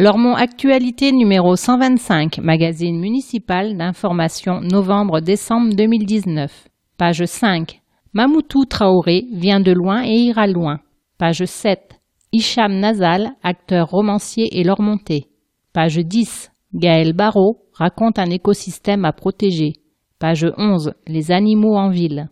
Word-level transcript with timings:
Lormont 0.00 0.36
Actualité 0.36 1.10
numéro 1.10 1.56
125, 1.56 2.38
magazine 2.38 3.00
municipal 3.00 3.76
d'information 3.76 4.60
novembre-décembre 4.60 5.74
2019. 5.74 6.68
Page 6.96 7.24
5. 7.24 7.80
Mamoutou 8.12 8.64
Traoré 8.64 9.24
vient 9.32 9.58
de 9.58 9.72
loin 9.72 10.04
et 10.04 10.14
ira 10.14 10.46
loin. 10.46 10.78
Page 11.18 11.44
7. 11.44 11.98
Hicham 12.30 12.78
Nazal, 12.78 13.32
acteur 13.42 13.88
romancier 13.88 14.46
et 14.52 14.62
lormontais. 14.62 15.24
Page 15.72 15.98
10. 15.98 16.52
Gaël 16.74 17.12
Barrault 17.12 17.56
raconte 17.72 18.20
un 18.20 18.30
écosystème 18.30 19.04
à 19.04 19.12
protéger. 19.12 19.72
Page 20.20 20.46
11. 20.56 20.92
Les 21.08 21.32
animaux 21.32 21.74
en 21.74 21.88
ville. 21.88 22.28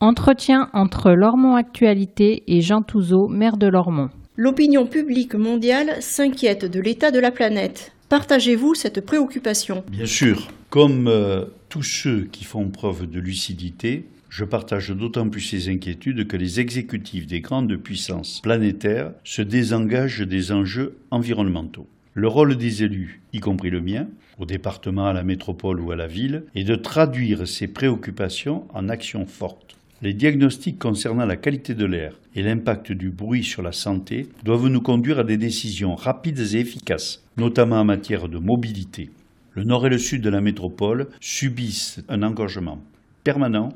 Entretien 0.00 0.68
entre 0.74 1.12
Lormont 1.12 1.54
Actualité 1.54 2.42
et 2.48 2.60
Jean 2.60 2.82
Touzeau, 2.82 3.28
maire 3.28 3.56
de 3.56 3.66
Lormont. 3.66 4.10
L'opinion 4.36 4.86
publique 4.86 5.34
mondiale 5.34 6.02
s'inquiète 6.02 6.70
de 6.70 6.80
l'état 6.80 7.10
de 7.10 7.18
la 7.18 7.30
planète. 7.30 7.92
Partagez-vous 8.10 8.74
cette 8.74 9.00
préoccupation? 9.00 9.84
Bien 9.90 10.04
sûr. 10.04 10.48
Comme 10.68 11.08
euh, 11.08 11.46
tous 11.70 11.82
ceux 11.82 12.28
qui 12.30 12.44
font 12.44 12.68
preuve 12.68 13.06
de 13.06 13.18
lucidité, 13.18 14.04
je 14.28 14.44
partage 14.44 14.90
d'autant 14.90 15.30
plus 15.30 15.40
ces 15.40 15.70
inquiétudes 15.70 16.28
que 16.28 16.36
les 16.36 16.60
exécutifs 16.60 17.26
des 17.26 17.40
grandes 17.40 17.74
puissances 17.76 18.40
planétaires 18.42 19.12
se 19.24 19.40
désengagent 19.40 20.20
des 20.20 20.52
enjeux 20.52 20.98
environnementaux. 21.10 21.86
Le 22.12 22.28
rôle 22.28 22.56
des 22.56 22.82
élus, 22.82 23.22
y 23.32 23.40
compris 23.40 23.70
le 23.70 23.80
mien, 23.80 24.08
au 24.38 24.44
département, 24.44 25.06
à 25.06 25.14
la 25.14 25.22
métropole 25.22 25.80
ou 25.80 25.90
à 25.90 25.96
la 25.96 26.06
ville, 26.06 26.44
est 26.54 26.64
de 26.64 26.76
traduire 26.76 27.48
ces 27.48 27.66
préoccupations 27.66 28.66
en 28.74 28.90
actions 28.90 29.24
fortes. 29.24 29.76
Les 30.02 30.12
diagnostics 30.12 30.78
concernant 30.78 31.24
la 31.24 31.36
qualité 31.36 31.74
de 31.74 31.86
l'air 31.86 32.20
et 32.34 32.42
l'impact 32.42 32.92
du 32.92 33.08
bruit 33.08 33.42
sur 33.42 33.62
la 33.62 33.72
santé 33.72 34.28
doivent 34.44 34.68
nous 34.68 34.82
conduire 34.82 35.20
à 35.20 35.24
des 35.24 35.38
décisions 35.38 35.94
rapides 35.94 36.38
et 36.52 36.58
efficaces, 36.58 37.24
notamment 37.38 37.80
en 37.80 37.84
matière 37.86 38.28
de 38.28 38.36
mobilité. 38.36 39.08
Le 39.54 39.64
nord 39.64 39.86
et 39.86 39.90
le 39.90 39.96
sud 39.96 40.20
de 40.20 40.28
la 40.28 40.42
métropole 40.42 41.08
subissent 41.18 42.02
un 42.10 42.22
engorgement 42.22 42.82
permanent, 43.24 43.70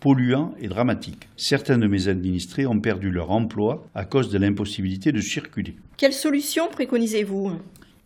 polluant 0.00 0.54
et 0.58 0.68
dramatique. 0.68 1.28
Certains 1.36 1.76
de 1.76 1.86
mes 1.86 2.08
administrés 2.08 2.64
ont 2.64 2.80
perdu 2.80 3.10
leur 3.10 3.30
emploi 3.30 3.86
à 3.94 4.06
cause 4.06 4.30
de 4.30 4.38
l'impossibilité 4.38 5.12
de 5.12 5.20
circuler. 5.20 5.76
Quelle 5.98 6.14
solution 6.14 6.68
préconisez-vous? 6.72 7.52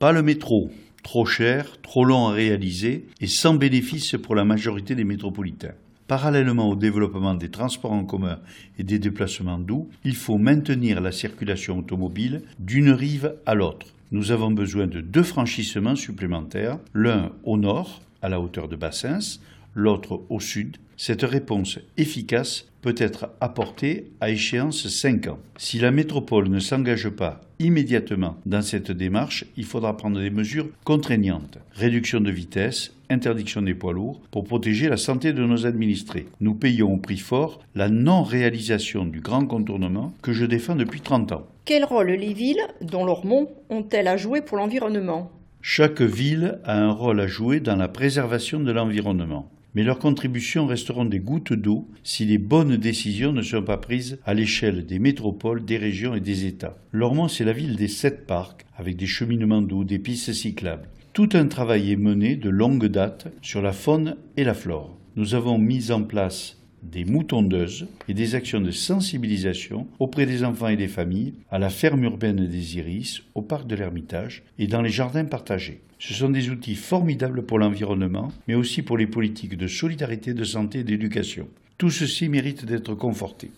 Pas 0.00 0.10
le 0.10 0.24
métro, 0.24 0.72
trop 1.04 1.24
cher, 1.24 1.80
trop 1.82 2.04
long 2.04 2.26
à 2.26 2.32
réaliser 2.32 3.06
et 3.20 3.28
sans 3.28 3.54
bénéfice 3.54 4.16
pour 4.20 4.34
la 4.34 4.44
majorité 4.44 4.96
des 4.96 5.04
métropolitains. 5.04 5.74
Parallèlement 6.11 6.69
au 6.69 6.75
développement 6.75 7.34
des 7.34 7.53
transports 7.53 7.92
en 7.92 8.05
commun 8.05 8.41
et 8.80 8.83
des 8.83 8.98
déplacements 8.98 9.61
doux, 9.61 9.89
il 10.03 10.16
faut 10.16 10.39
maintenir 10.39 11.00
la 11.00 11.12
circulation 11.12 11.78
automobile 11.78 12.42
d'une 12.58 12.91
rive 12.91 13.36
à 13.47 13.55
l'autre. 13.55 13.86
Nous 14.11 14.33
avons 14.33 14.50
besoin 14.50 14.88
de 14.88 15.00
deux 15.00 15.22
franchissements 15.22 15.94
supplémentaires, 15.94 16.78
l'un 16.94 17.31
au 17.44 17.56
nord, 17.56 18.03
à 18.22 18.28
la 18.28 18.41
hauteur 18.41 18.66
de 18.66 18.75
Bassins, 18.75 19.38
l'autre 19.77 20.22
au 20.31 20.41
sud. 20.41 20.78
Cette 21.03 21.23
réponse 21.23 21.79
efficace 21.97 22.67
peut 22.83 22.95
être 22.98 23.31
apportée 23.41 24.11
à 24.20 24.29
échéance 24.29 24.87
5 24.87 25.29
ans. 25.29 25.39
Si 25.56 25.79
la 25.79 25.93
métropole 25.93 26.51
ne 26.51 26.59
s'engage 26.59 27.09
pas 27.09 27.41
immédiatement 27.59 28.37
dans 28.44 28.61
cette 28.61 28.93
démarche, 28.93 29.47
il 29.56 29.65
faudra 29.65 29.97
prendre 29.97 30.21
des 30.21 30.28
mesures 30.28 30.69
contraignantes. 30.84 31.56
Réduction 31.72 32.21
de 32.21 32.31
vitesse, 32.31 32.93
interdiction 33.09 33.62
des 33.62 33.72
poids 33.72 33.94
lourds 33.94 34.21
pour 34.31 34.44
protéger 34.44 34.91
la 34.91 34.99
santé 34.99 35.33
de 35.33 35.43
nos 35.43 35.65
administrés. 35.65 36.27
Nous 36.43 36.55
payons 36.55 36.93
au 36.93 36.99
prix 36.99 37.16
fort 37.16 37.60
la 37.75 37.89
non-réalisation 37.89 39.06
du 39.06 39.21
grand 39.21 39.47
contournement 39.47 40.12
que 40.21 40.34
je 40.34 40.44
défends 40.44 40.77
depuis 40.77 41.00
30 41.00 41.33
ans. 41.33 41.47
Quel 41.65 41.87
rôle 41.87 42.10
les 42.10 42.34
villes, 42.34 42.66
dont 42.83 43.06
Lormont, 43.06 43.49
ont-elles 43.71 44.09
à 44.09 44.19
jouer 44.19 44.43
pour 44.43 44.59
l'environnement? 44.59 45.31
Chaque 45.62 46.03
ville 46.03 46.59
a 46.65 46.78
un 46.78 46.93
rôle 46.93 47.21
à 47.21 47.27
jouer 47.27 47.60
dans 47.60 47.77
la 47.77 47.89
préservation 47.89 48.60
de 48.60 48.71
l'environnement 48.71 49.50
mais 49.75 49.82
leurs 49.82 49.98
contributions 49.98 50.66
resteront 50.66 51.04
des 51.04 51.20
gouttes 51.20 51.53
d'eau 51.53 51.88
si 52.03 52.25
les 52.25 52.38
bonnes 52.38 52.76
décisions 52.76 53.32
ne 53.32 53.42
sont 53.42 53.62
pas 53.62 53.76
prises 53.76 54.19
à 54.25 54.34
l'échelle 54.34 54.86
des 54.86 54.98
métropoles, 54.98 55.64
des 55.64 55.76
régions 55.76 56.14
et 56.14 56.20
des 56.20 56.47
États. 56.47 56.78
Lormont, 56.92 57.28
c'est 57.28 57.44
la 57.44 57.53
ville 57.53 57.76
des 57.76 57.88
sept 57.88 58.26
parcs, 58.26 58.66
avec 58.76 58.97
des 58.97 59.06
cheminements 59.06 59.62
d'eau, 59.62 59.84
des 59.84 59.98
pistes 59.98 60.32
cyclables. 60.32 60.88
Tout 61.12 61.30
un 61.32 61.47
travail 61.47 61.92
est 61.92 61.97
mené 61.97 62.36
de 62.36 62.48
longue 62.48 62.86
date 62.86 63.28
sur 63.42 63.62
la 63.62 63.72
faune 63.72 64.16
et 64.36 64.44
la 64.44 64.54
flore. 64.54 64.97
Nous 65.16 65.34
avons 65.34 65.59
mis 65.59 65.91
en 65.91 66.04
place 66.04 66.59
des 66.82 67.04
moutondeuses 67.04 67.86
et 68.08 68.14
des 68.14 68.34
actions 68.34 68.60
de 68.60 68.70
sensibilisation 68.70 69.86
auprès 69.98 70.26
des 70.26 70.44
enfants 70.44 70.68
et 70.68 70.76
des 70.76 70.88
familles, 70.88 71.34
à 71.50 71.58
la 71.58 71.70
ferme 71.70 72.04
urbaine 72.04 72.46
des 72.46 72.76
Iris, 72.78 73.22
au 73.34 73.42
parc 73.42 73.66
de 73.66 73.76
l'Ermitage 73.76 74.42
et 74.58 74.66
dans 74.66 74.82
les 74.82 74.91
jardins 74.91 75.24
partagés. 75.24 75.80
Ce 75.98 76.14
sont 76.14 76.30
des 76.30 76.48
outils 76.48 76.76
formidables 76.76 77.42
pour 77.42 77.58
l'environnement, 77.58 78.32
mais 78.48 78.54
aussi 78.54 78.80
pour 78.82 78.96
les 78.96 79.06
politiques 79.06 79.58
de 79.58 79.66
solidarité, 79.66 80.32
de 80.32 80.44
santé 80.44 80.78
et 80.78 80.84
d'éducation. 80.84 81.46
Tout 81.76 81.91
ceci 81.91 82.28
mérite 82.28 82.64
d'être 82.64 82.94
conforté. 82.94 83.50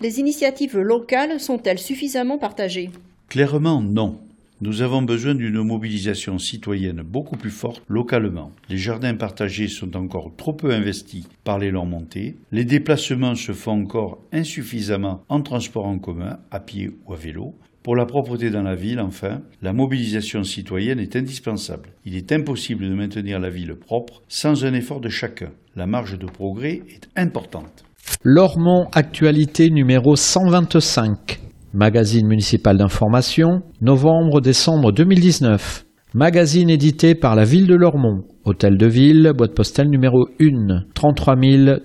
Les 0.00 0.20
initiatives 0.20 0.78
locales 0.78 1.40
sont-elles 1.40 1.80
suffisamment 1.80 2.38
partagées? 2.38 2.90
Clairement 3.28 3.82
non. 3.82 4.20
Nous 4.60 4.82
avons 4.82 5.02
besoin 5.02 5.36
d'une 5.36 5.62
mobilisation 5.62 6.36
citoyenne 6.38 7.02
beaucoup 7.02 7.36
plus 7.36 7.52
forte 7.52 7.82
localement. 7.88 8.50
Les 8.68 8.76
jardins 8.76 9.14
partagés 9.14 9.68
sont 9.68 9.96
encore 9.96 10.32
trop 10.36 10.52
peu 10.52 10.72
investis 10.72 11.28
par 11.44 11.60
les 11.60 11.70
montées. 11.70 12.36
Les 12.50 12.64
déplacements 12.64 13.36
se 13.36 13.52
font 13.52 13.82
encore 13.82 14.18
insuffisamment 14.32 15.22
en 15.28 15.42
transport 15.42 15.86
en 15.86 16.00
commun, 16.00 16.38
à 16.50 16.58
pied 16.58 16.90
ou 17.06 17.12
à 17.12 17.16
vélo. 17.16 17.54
Pour 17.84 17.94
la 17.94 18.04
propreté 18.04 18.50
dans 18.50 18.64
la 18.64 18.74
ville, 18.74 18.98
enfin, 18.98 19.42
la 19.62 19.72
mobilisation 19.72 20.42
citoyenne 20.42 20.98
est 20.98 21.14
indispensable. 21.14 21.90
Il 22.04 22.16
est 22.16 22.32
impossible 22.32 22.84
de 22.84 22.94
maintenir 22.94 23.38
la 23.38 23.50
ville 23.50 23.76
propre 23.76 24.22
sans 24.28 24.64
un 24.64 24.74
effort 24.74 25.00
de 25.00 25.08
chacun. 25.08 25.52
La 25.76 25.86
marge 25.86 26.18
de 26.18 26.26
progrès 26.26 26.82
est 26.88 27.08
importante. 27.16 27.84
Lormont 28.24 28.88
Actualité 28.92 29.70
numéro 29.70 30.16
125 30.16 31.47
magazine 31.72 32.26
municipal 32.26 32.76
d'information, 32.76 33.62
novembre-décembre 33.80 34.92
2019. 34.92 35.84
Magazine 36.14 36.70
édité 36.70 37.14
par 37.14 37.36
la 37.36 37.44
ville 37.44 37.66
de 37.66 37.74
Lormont, 37.74 38.24
hôtel 38.44 38.78
de 38.78 38.86
ville, 38.86 39.32
boîte 39.36 39.54
postale 39.54 39.88
numéro 39.88 40.26
1, 40.40 40.84
33 40.94 41.36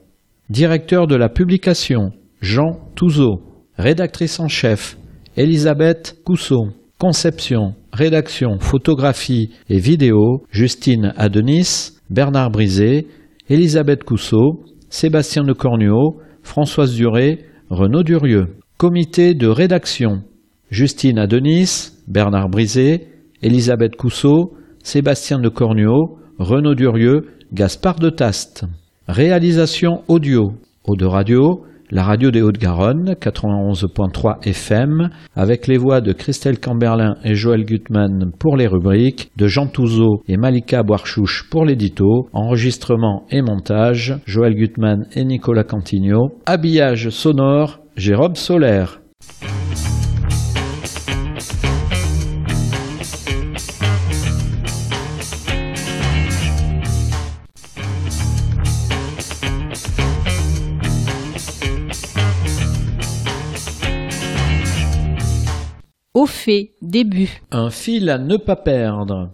Directeur 0.49 1.07
de 1.07 1.15
la 1.15 1.27
publication 1.27 2.11
Jean 2.39 2.79
Touzeau. 2.95 3.41
Rédactrice 3.77 4.39
en 4.39 4.47
chef 4.47 4.97
Elisabeth 5.35 6.21
Cousseau. 6.23 6.69
Conception, 6.97 7.75
rédaction, 7.91 8.59
photographie 8.59 9.49
et 9.69 9.79
vidéo 9.79 10.45
Justine 10.51 11.13
Adenis, 11.17 11.97
Bernard 12.09 12.51
Brisé, 12.51 13.07
Elisabeth 13.49 14.03
Cousseau, 14.03 14.63
Sébastien 14.89 15.43
de 15.43 15.53
Cornuau, 15.53 16.21
Françoise 16.43 16.93
Duré, 16.93 17.45
Renaud 17.69 18.03
Durieux. 18.03 18.55
Comité 18.77 19.33
de 19.33 19.47
rédaction 19.47 20.23
Justine 20.71 21.19
Adenis, 21.19 21.91
Bernard 22.07 22.49
Brisé, 22.49 23.07
Elisabeth 23.41 23.95
Cousseau, 23.95 24.53
Sébastien 24.83 25.39
de 25.39 25.49
Cornuau, 25.49 26.19
Renaud 26.37 26.75
Durieux, 26.75 27.27
Gaspard 27.53 27.99
de 27.99 28.09
Taste. 28.09 28.65
Réalisation 29.07 30.03
audio. 30.07 30.53
Radio, 31.01 31.63
la 31.91 32.03
radio 32.03 32.31
des 32.31 32.41
Hauts-de-Garonne, 32.41 33.13
91.3 33.13 34.47
FM, 34.47 35.09
avec 35.35 35.67
les 35.67 35.77
voix 35.77 36.01
de 36.01 36.13
Christelle 36.13 36.59
Camberlin 36.59 37.15
et 37.23 37.35
Joël 37.35 37.65
Gutmann 37.65 38.31
pour 38.39 38.57
les 38.57 38.67
rubriques, 38.67 39.31
de 39.37 39.47
Jean 39.47 39.67
Touzeau 39.67 40.21
et 40.27 40.37
Malika 40.37 40.83
Boarchouche 40.83 41.49
pour 41.49 41.65
l'édito, 41.65 42.27
enregistrement 42.33 43.25
et 43.29 43.41
montage, 43.41 44.15
Joël 44.25 44.55
Gutmann 44.55 45.05
et 45.15 45.23
Nicolas 45.23 45.63
Cantigno, 45.63 46.39
habillage 46.45 47.09
sonore, 47.09 47.79
Jérôme 47.95 48.35
Solaire. 48.35 49.01
Fait, 66.39 66.71
début. 66.81 67.41
Un 67.51 67.69
fil 67.69 68.09
à 68.09 68.17
ne 68.17 68.37
pas 68.37 68.55
perdre. 68.55 69.29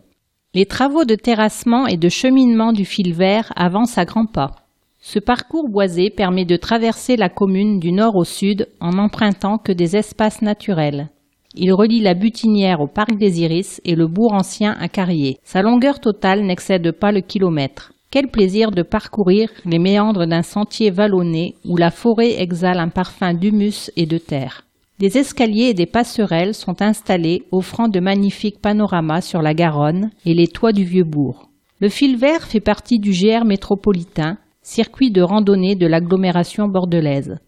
Les 0.53 0.65
travaux 0.65 1.05
de 1.05 1.15
terrassement 1.15 1.85
et 1.85 1.97
de 1.97 2.09
cheminement 2.09 2.71
du 2.71 2.85
fil 2.85 3.13
vert 3.13 3.51
avancent 3.55 3.97
à 3.97 4.05
grands 4.05 4.25
pas. 4.25 4.51
Ce 4.99 5.19
parcours 5.19 5.69
boisé 5.69 6.09
permet 6.09 6.45
de 6.45 6.55
traverser 6.55 7.15
la 7.15 7.29
commune 7.29 7.79
du 7.79 7.91
nord 7.91 8.15
au 8.15 8.23
sud 8.23 8.67
en 8.79 8.91
n'empruntant 8.91 9.57
que 9.57 9.71
des 9.71 9.95
espaces 9.95 10.41
naturels. 10.41 11.09
Il 11.53 11.71
relie 11.73 12.01
la 12.01 12.15
Butinière 12.15 12.81
au 12.81 12.87
parc 12.87 13.15
des 13.17 13.41
Iris 13.41 13.81
et 13.85 13.95
le 13.95 14.07
bourg 14.07 14.33
ancien 14.33 14.75
à 14.79 14.87
Carrier. 14.87 15.37
Sa 15.43 15.61
longueur 15.61 15.99
totale 15.99 16.41
n'excède 16.43 16.91
pas 16.91 17.11
le 17.11 17.21
kilomètre. 17.21 17.93
Quel 18.11 18.29
plaisir 18.29 18.71
de 18.71 18.81
parcourir 18.81 19.49
les 19.65 19.79
méandres 19.79 20.25
d'un 20.25 20.41
sentier 20.41 20.89
vallonné 20.89 21.55
où 21.65 21.77
la 21.77 21.91
forêt 21.91 22.41
exhale 22.41 22.79
un 22.79 22.89
parfum 22.89 23.33
d'humus 23.33 23.91
et 23.95 24.05
de 24.05 24.17
terre. 24.17 24.65
Des 24.97 25.17
escaliers 25.17 25.65
et 25.65 25.73
des 25.73 25.87
passerelles 25.87 26.53
sont 26.53 26.81
installés 26.81 27.43
offrant 27.51 27.89
de 27.89 27.99
magnifiques 27.99 28.61
panoramas 28.61 29.19
sur 29.19 29.41
la 29.41 29.53
Garonne 29.53 30.09
et 30.25 30.33
les 30.33 30.47
toits 30.47 30.71
du 30.71 30.85
vieux 30.85 31.03
bourg. 31.03 31.49
Le 31.81 31.89
fil 31.89 32.15
vert 32.15 32.43
fait 32.43 32.61
partie 32.61 32.99
du 32.99 33.11
GR 33.11 33.43
métropolitain, 33.43 34.37
circuit 34.61 35.11
de 35.11 35.21
randonnée 35.21 35.75
de 35.75 35.85
l'agglomération 35.85 36.69
bordelaise, 36.69 37.39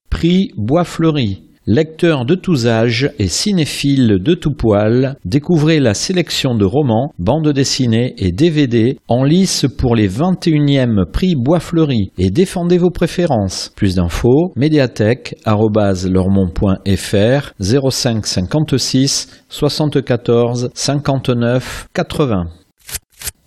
Prix 0.08 0.52
Bois 0.56 0.84
Fleuri. 0.84 1.42
Lecteur 1.66 2.26
de 2.26 2.34
tous 2.34 2.66
âges 2.66 3.10
et 3.18 3.26
cinéphile 3.26 4.18
de 4.20 4.34
tout 4.34 4.52
poil, 4.52 5.16
découvrez 5.24 5.80
la 5.80 5.94
sélection 5.94 6.54
de 6.54 6.66
romans, 6.66 7.14
bandes 7.18 7.54
dessinées 7.54 8.12
et 8.18 8.32
DVD 8.32 8.98
en 9.08 9.24
lice 9.24 9.64
pour 9.78 9.96
les 9.96 10.06
21e 10.06 11.10
prix 11.10 11.34
Bois 11.34 11.60
Fleuri 11.60 12.12
et 12.18 12.28
défendez 12.28 12.76
vos 12.76 12.90
préférences. 12.90 13.72
Plus 13.76 13.94
d'infos, 13.94 14.52
médiathèque.fr 14.56 17.52
05 17.60 18.26
56 18.26 19.44
74 19.48 20.68
59 20.74 21.88
80. 21.94 22.44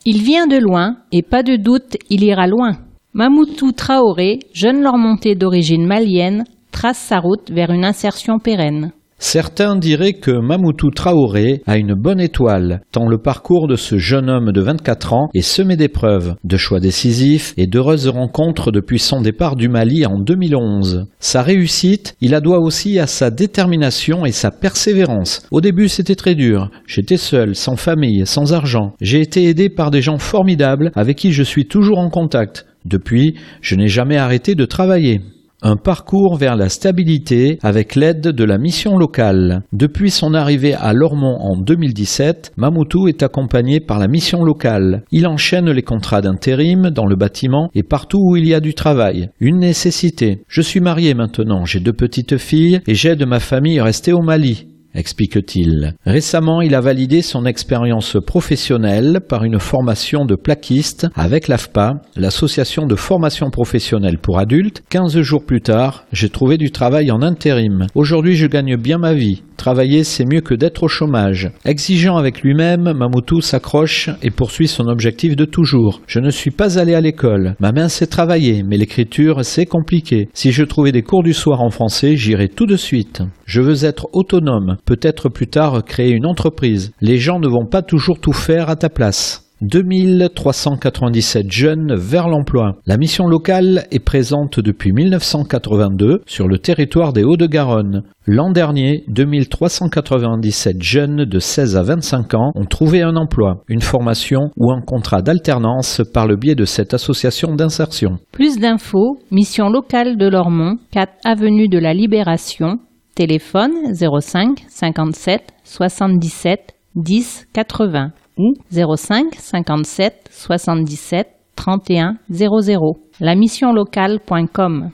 Il 0.08 0.24
vient 0.24 0.48
de 0.48 0.58
loin 0.58 0.98
et 1.12 1.22
pas 1.22 1.44
de 1.44 1.56
doute, 1.56 1.98
il 2.10 2.24
ira 2.24 2.48
loin. 2.48 2.78
Mamoutou 3.14 3.74
Traoré, 3.74 4.40
jeune 4.54 4.81
Lormontais 4.81 5.36
d'origine 5.36 5.86
malienne, 5.86 6.46
trace 6.77 7.00
sa 7.00 7.18
route 7.18 7.50
vers 7.50 7.71
une 7.71 7.83
insertion 7.83 8.38
pérenne. 8.38 8.91
Certains 9.18 9.77
diraient 9.77 10.13
que 10.13 10.29
Mamoutou 10.29 10.91
Traoré 10.91 11.63
a 11.65 11.75
une 11.75 11.95
bonne 11.95 12.19
étoile, 12.19 12.81
tant 12.91 13.07
le 13.07 13.18
parcours 13.18 13.68
de 13.68 13.75
ce 13.75 13.97
jeune 13.97 14.29
homme 14.29 14.51
de 14.51 14.62
24 14.62 15.13
ans 15.13 15.29
est 15.33 15.41
semé 15.41 15.75
d'épreuves, 15.75 16.35
de 16.44 16.56
choix 16.56 16.79
décisifs 16.79 17.56
et 17.57 17.65
d'heureuses 17.65 18.09
rencontres 18.09 18.71
depuis 18.71 19.00
son 19.00 19.21
départ 19.21 19.56
du 19.56 19.69
Mali 19.69 20.06
en 20.06 20.19
2011. 20.19 21.07
Sa 21.19 21.41
réussite, 21.41 22.15
il 22.21 22.29
la 22.29 22.41
doit 22.41 22.59
aussi 22.59 23.00
à 23.00 23.07
sa 23.07 23.31
détermination 23.31 24.23
et 24.23 24.31
sa 24.31 24.51
persévérance. 24.51 25.47
Au 25.50 25.62
début, 25.62 25.89
c'était 25.89 26.13
très 26.13 26.35
dur. 26.35 26.69
J'étais 26.85 27.18
seul, 27.18 27.56
sans 27.56 27.75
famille, 27.75 28.27
sans 28.27 28.53
argent. 28.53 28.94
J'ai 29.01 29.21
été 29.21 29.45
aidé 29.45 29.69
par 29.69 29.89
des 29.89 30.03
gens 30.03 30.19
formidables 30.19 30.91
avec 30.94 31.18
qui 31.18 31.31
je 31.31 31.41
suis 31.41 31.65
toujours 31.65 31.97
en 31.97 32.12
contact. 32.12 32.68
Depuis, 32.85 33.33
je 33.62 33.73
n'ai 33.73 33.88
jamais 33.88 34.18
arrêté 34.18 34.53
de 34.53 34.65
travailler. 34.65 35.21
Un 35.63 35.75
parcours 35.75 36.36
vers 36.36 36.56
la 36.56 36.69
stabilité 36.69 37.57
avec 37.63 37.95
l'aide 37.95 38.27
de 38.27 38.44
la 38.44 38.59
mission 38.59 38.95
locale. 38.95 39.64
Depuis 39.73 40.11
son 40.11 40.35
arrivée 40.35 40.76
à 40.76 40.94
Lormont 40.94 41.40
en 41.40 41.57
2017, 41.57 42.54
Mamoutou 42.57 43.07
est 43.07 43.23
accompagné 43.23 43.80
par 43.80 43.97
la 43.97 44.07
mission 44.07 44.44
locale. 44.44 45.04
Il 45.11 45.26
enchaîne 45.26 45.71
les 45.71 45.81
contrats 45.81 46.21
d'intérim 46.21 46.92
dans 46.92 47.07
le 47.07 47.16
bâtiment 47.16 47.71
et 47.73 47.81
partout 47.81 48.19
où 48.21 48.35
il 48.35 48.47
y 48.47 48.54
a 48.54 48.59
du 48.59 48.76
travail. 48.76 49.30
Une 49.40 49.57
nécessité. 49.57 50.44
Je 50.47 50.61
suis 50.61 50.80
marié 50.80 51.16
maintenant, 51.16 51.66
j'ai 51.66 51.80
deux 51.80 51.94
petites 51.94 52.37
filles 52.37 52.81
et 52.85 52.94
j'aide 52.94 53.26
ma 53.26 53.40
famille 53.40 53.81
rester 53.81 54.14
au 54.14 54.21
Mali 54.21 54.68
explique-t-il. 54.97 55.94
Récemment, 56.06 56.61
il 56.61 56.75
a 56.75 56.81
validé 56.81 57.21
son 57.21 57.45
expérience 57.45 58.18
professionnelle 58.25 59.19
par 59.27 59.44
une 59.44 59.59
formation 59.59 60.25
de 60.25 60.35
plaquiste 60.35 61.07
avec 61.16 61.47
l'AFPA, 61.47 62.01
l'association 62.16 62.85
de 62.85 62.95
formation 62.95 63.49
professionnelle 63.49 64.18
pour 64.18 64.39
adultes. 64.39 64.83
Quinze 64.89 65.21
jours 65.21 65.45
plus 65.45 65.61
tard, 65.61 66.06
j'ai 66.11 66.30
trouvé 66.30 66.57
du 66.57 66.71
travail 66.71 67.11
en 67.11 67.21
intérim. 67.21 67.87
Aujourd'hui, 67.95 68.35
je 68.35 68.47
gagne 68.47 68.75
bien 68.75 68.97
ma 68.97 69.13
vie. 69.13 69.44
Travailler, 69.57 70.04
c'est 70.04 70.25
mieux 70.25 70.42
que 70.42 70.54
d'être 70.54 70.83
au 70.83 70.87
chômage. 70.87 71.49
Exigeant 71.66 72.18
avec 72.18 72.42
lui-même, 72.42 72.94
Mamoutou 72.94 73.42
s'accroche 73.42 74.09
et 74.21 74.30
poursuit 74.30 74.68
son 74.68 74.87
objectif 74.87 75.35
de 75.35 75.45
toujours. 75.45 76.01
Je 76.06 76.19
ne 76.19 76.30
suis 76.30 76.51
pas 76.51 76.77
allé 76.77 76.94
à 76.94 77.01
l'école. 77.01 77.56
Ma 77.59 77.71
main 77.71 77.89
sait 77.89 78.06
travailler, 78.06 78.63
mais 78.63 78.77
l'écriture, 78.77 79.44
c'est 79.44 79.66
compliqué. 79.66 80.30
Si 80.33 80.51
je 80.51 80.63
trouvais 80.63 80.92
des 80.92 81.01
cours 81.01 81.23
du 81.23 81.33
soir 81.33 81.61
en 81.61 81.71
français, 81.71 82.16
j'irais 82.16 82.49
tout 82.49 82.68
de 82.68 82.75
suite. 82.75 83.23
Je 83.45 83.61
veux 83.61 83.83
être 83.83 84.07
autonome, 84.13 84.77
peut-être 84.87 85.29
plus 85.29 85.47
tard 85.47 85.83
créer 85.85 86.11
une 86.11 86.25
entreprise. 86.25 86.94
Les 87.01 87.17
gens 87.17 87.39
ne 87.39 87.47
vont 87.47 87.67
pas 87.67 87.83
toujours 87.83 88.19
tout 88.19 88.33
faire 88.33 88.69
à 88.69 88.75
ta 88.75 88.89
place. 88.89 89.44
2397 89.61 91.51
jeunes 91.51 91.95
vers 91.95 92.27
l'emploi. 92.27 92.75
La 92.85 92.97
mission 92.97 93.25
locale 93.25 93.85
est 93.91 94.03
présente 94.03 94.59
depuis 94.59 94.91
1982 94.94 96.21
sur 96.27 96.47
le 96.47 96.59
territoire 96.59 97.11
des 97.11 97.23
Hauts-de-Garonne. 97.23 98.03
L'an 98.27 98.51
dernier, 98.51 99.03
2397 99.07 100.83
jeunes 100.83 101.25
de 101.25 101.39
16 101.39 101.75
à 101.75 101.81
25 101.81 102.33
ans 102.35 102.51
ont 102.56 102.65
trouvé 102.65 103.01
un 103.01 103.15
emploi, 103.15 103.63
une 103.67 103.81
formation 103.81 104.51
ou 104.57 104.71
un 104.71 104.81
contrat 104.81 105.21
d'alternance 105.21 106.01
par 106.13 106.27
le 106.27 106.35
biais 106.35 106.56
de 106.56 106.65
cette 106.65 106.94
association 106.94 107.56
d'insertion. 107.56 108.19
Plus 108.31 108.59
d'infos, 108.59 109.17
mission 109.31 109.69
locale 109.69 110.17
de 110.17 110.27
Lormont, 110.27 110.77
4 110.91 111.13
avenue 111.25 111.67
de 111.67 111.79
la 111.79 111.94
Libération, 111.94 112.79
téléphone 113.18 113.95
05 113.95 114.66
57 114.69 115.42
77 115.64 116.76
10 116.95 117.47
80 117.57 118.12
ou 118.38 118.54
05 118.71 119.33
57 119.36 120.30
77 120.30 121.28
31 121.56 122.18
00. 122.30 122.94
La 123.19 123.33
mission 123.33 123.74
locale.com. 123.74 124.92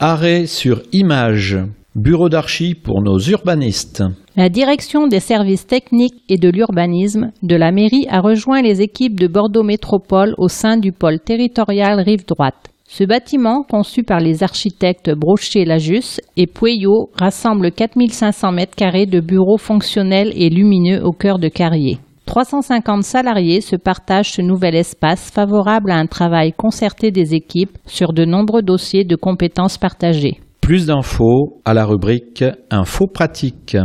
Arrêt 0.00 0.46
sur 0.46 0.82
image. 0.92 1.58
Bureau 1.94 2.28
d'archi 2.28 2.74
pour 2.74 3.02
nos 3.02 3.18
urbanistes. 3.18 4.04
La 4.36 4.48
direction 4.48 5.08
des 5.08 5.20
services 5.20 5.66
techniques 5.66 6.22
et 6.28 6.36
de 6.36 6.48
l'urbanisme 6.48 7.32
de 7.42 7.56
la 7.56 7.72
mairie 7.72 8.06
a 8.08 8.20
rejoint 8.20 8.62
les 8.62 8.82
équipes 8.82 9.18
de 9.18 9.26
Bordeaux 9.26 9.64
Métropole 9.64 10.34
au 10.38 10.48
sein 10.48 10.76
du 10.76 10.92
pôle 10.92 11.18
territorial 11.18 12.00
Rive 12.00 12.24
Droite. 12.26 12.70
Ce 12.86 13.04
bâtiment, 13.04 13.64
conçu 13.64 14.02
par 14.02 14.20
les 14.20 14.42
architectes 14.42 15.10
Brochet-Lajus 15.10 16.20
et 16.36 16.46
Pueyo, 16.46 17.10
rassemble 17.18 17.72
4500 17.72 18.52
m2 18.52 19.10
de 19.10 19.20
bureaux 19.20 19.58
fonctionnels 19.58 20.32
et 20.36 20.48
lumineux 20.48 21.04
au 21.04 21.12
cœur 21.12 21.38
de 21.38 21.48
Carrier. 21.48 21.98
350 22.28 23.04
salariés 23.04 23.62
se 23.62 23.74
partagent 23.74 24.32
ce 24.32 24.42
nouvel 24.42 24.74
espace 24.74 25.30
favorable 25.30 25.90
à 25.90 25.96
un 25.96 26.04
travail 26.04 26.52
concerté 26.52 27.10
des 27.10 27.34
équipes 27.34 27.78
sur 27.86 28.12
de 28.12 28.26
nombreux 28.26 28.60
dossiers 28.60 29.04
de 29.04 29.16
compétences 29.16 29.78
partagées. 29.78 30.38
Plus 30.60 30.86
d'infos 30.86 31.62
à 31.64 31.72
la 31.72 31.86
rubrique 31.86 32.44
Infos 32.70 33.06
pratiques. 33.06 33.78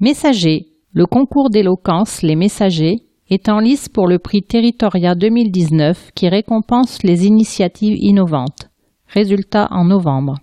Messager. 0.00 0.66
Le 0.92 1.06
concours 1.06 1.48
d'éloquence 1.48 2.22
Les 2.22 2.34
Messagers 2.34 2.96
est 3.30 3.48
en 3.48 3.60
lice 3.60 3.88
pour 3.88 4.08
le 4.08 4.18
prix 4.18 4.42
Territoria 4.42 5.14
2019 5.14 6.10
qui 6.12 6.28
récompense 6.28 7.04
les 7.04 7.24
initiatives 7.26 7.96
innovantes. 7.96 8.68
Résultat 9.06 9.68
en 9.70 9.84
novembre. 9.84 10.34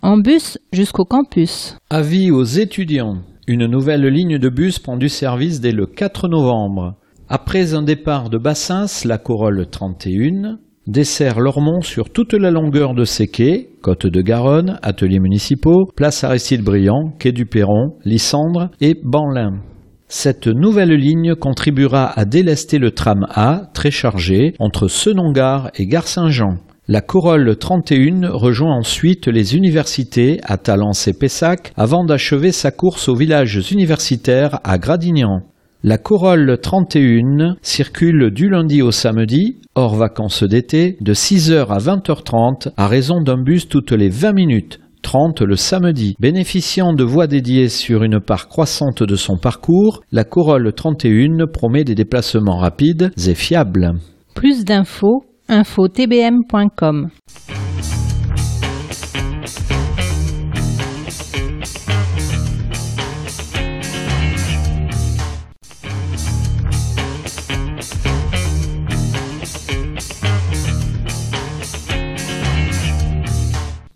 En 0.00 0.16
bus 0.16 0.58
jusqu'au 0.72 1.04
campus. 1.04 1.76
Avis 1.90 2.30
aux 2.30 2.44
étudiants. 2.44 3.18
Une 3.48 3.66
nouvelle 3.66 4.04
ligne 4.08 4.38
de 4.38 4.48
bus 4.48 4.80
prend 4.80 4.96
du 4.96 5.08
service 5.08 5.60
dès 5.60 5.70
le 5.70 5.86
4 5.86 6.26
novembre. 6.26 6.96
Après 7.28 7.74
un 7.74 7.82
départ 7.82 8.28
de 8.28 8.38
Bassins, 8.38 8.86
la 9.04 9.18
Corolle 9.18 9.68
31 9.70 10.58
dessert 10.88 11.38
Lormont 11.38 11.80
sur 11.80 12.10
toute 12.10 12.32
la 12.34 12.50
longueur 12.50 12.94
de 12.94 13.04
ses 13.04 13.28
quais, 13.28 13.70
Côte 13.82 14.08
de 14.08 14.20
Garonne, 14.20 14.80
ateliers 14.82 15.20
municipaux, 15.20 15.86
place 15.94 16.24
Aristide 16.24 16.62
Briand, 16.62 17.12
quai 17.20 17.30
du 17.30 17.46
Perron, 17.46 17.94
Lysandre 18.04 18.70
et 18.80 18.96
Banlin. 19.00 19.60
Cette 20.08 20.48
nouvelle 20.48 20.94
ligne 20.94 21.36
contribuera 21.36 22.18
à 22.18 22.24
délester 22.24 22.78
le 22.78 22.90
tram 22.90 23.26
A, 23.30 23.70
très 23.74 23.92
chargé, 23.92 24.54
entre 24.58 24.88
Senongar 24.88 25.70
et 25.76 25.86
Gare 25.86 26.08
Saint-Jean. 26.08 26.58
La 26.88 27.00
Corolle 27.00 27.56
31 27.56 28.28
rejoint 28.30 28.76
ensuite 28.76 29.26
les 29.26 29.56
universités 29.56 30.38
à 30.44 30.56
Talence 30.56 31.08
et 31.08 31.14
Pessac 31.14 31.72
avant 31.76 32.04
d'achever 32.04 32.52
sa 32.52 32.70
course 32.70 33.08
aux 33.08 33.16
villages 33.16 33.72
universitaires 33.72 34.60
à 34.62 34.78
Gradignan. 34.78 35.40
La 35.82 35.98
Corolle 35.98 36.58
31 36.62 37.56
circule 37.60 38.30
du 38.30 38.48
lundi 38.48 38.82
au 38.82 38.92
samedi, 38.92 39.56
hors 39.74 39.96
vacances 39.96 40.44
d'été, 40.44 40.96
de 41.00 41.12
6h 41.12 41.66
à 41.66 41.78
20h30 41.78 42.68
à 42.76 42.86
raison 42.86 43.20
d'un 43.20 43.42
bus 43.42 43.68
toutes 43.68 43.90
les 43.90 44.08
20 44.08 44.32
minutes, 44.32 44.78
30 45.02 45.40
le 45.40 45.56
samedi. 45.56 46.14
Bénéficiant 46.20 46.92
de 46.92 47.02
voies 47.02 47.26
dédiées 47.26 47.68
sur 47.68 48.04
une 48.04 48.20
part 48.20 48.46
croissante 48.46 49.02
de 49.02 49.16
son 49.16 49.38
parcours, 49.38 50.02
la 50.12 50.22
Corolle 50.22 50.72
31 50.72 51.48
promet 51.52 51.82
des 51.82 51.96
déplacements 51.96 52.58
rapides 52.58 53.10
et 53.26 53.34
fiables. 53.34 53.94
Plus 54.36 54.64
d'infos 54.64 55.24
info-tbm.com. 55.48 57.10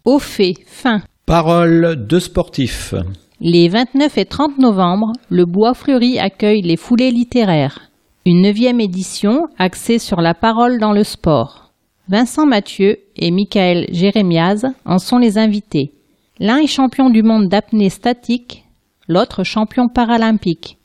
Au 0.04 0.18
fait, 0.18 0.54
fin. 0.66 1.02
Parole 1.26 2.06
de 2.06 2.18
sportifs. 2.18 2.94
Les 3.40 3.68
29 3.68 4.18
et 4.18 4.24
30 4.24 4.58
novembre, 4.58 5.12
le 5.28 5.44
Bois 5.44 5.74
Fleuri 5.74 6.18
accueille 6.18 6.62
les 6.62 6.76
foulées 6.76 7.10
littéraires. 7.10 7.89
Une 8.26 8.42
neuvième 8.42 8.80
édition 8.80 9.48
axée 9.56 9.98
sur 9.98 10.20
la 10.20 10.34
parole 10.34 10.78
dans 10.78 10.92
le 10.92 11.04
sport. 11.04 11.70
Vincent 12.06 12.44
Mathieu 12.44 12.98
et 13.16 13.30
Michael 13.30 13.86
Jérémiaz 13.92 14.66
en 14.84 14.98
sont 14.98 15.16
les 15.16 15.38
invités. 15.38 15.94
L'un 16.38 16.58
est 16.58 16.66
champion 16.66 17.08
du 17.08 17.22
monde 17.22 17.48
d'apnée 17.48 17.88
statique, 17.88 18.66
l'autre 19.08 19.42
champion 19.42 19.88
paralympique. 19.88 20.76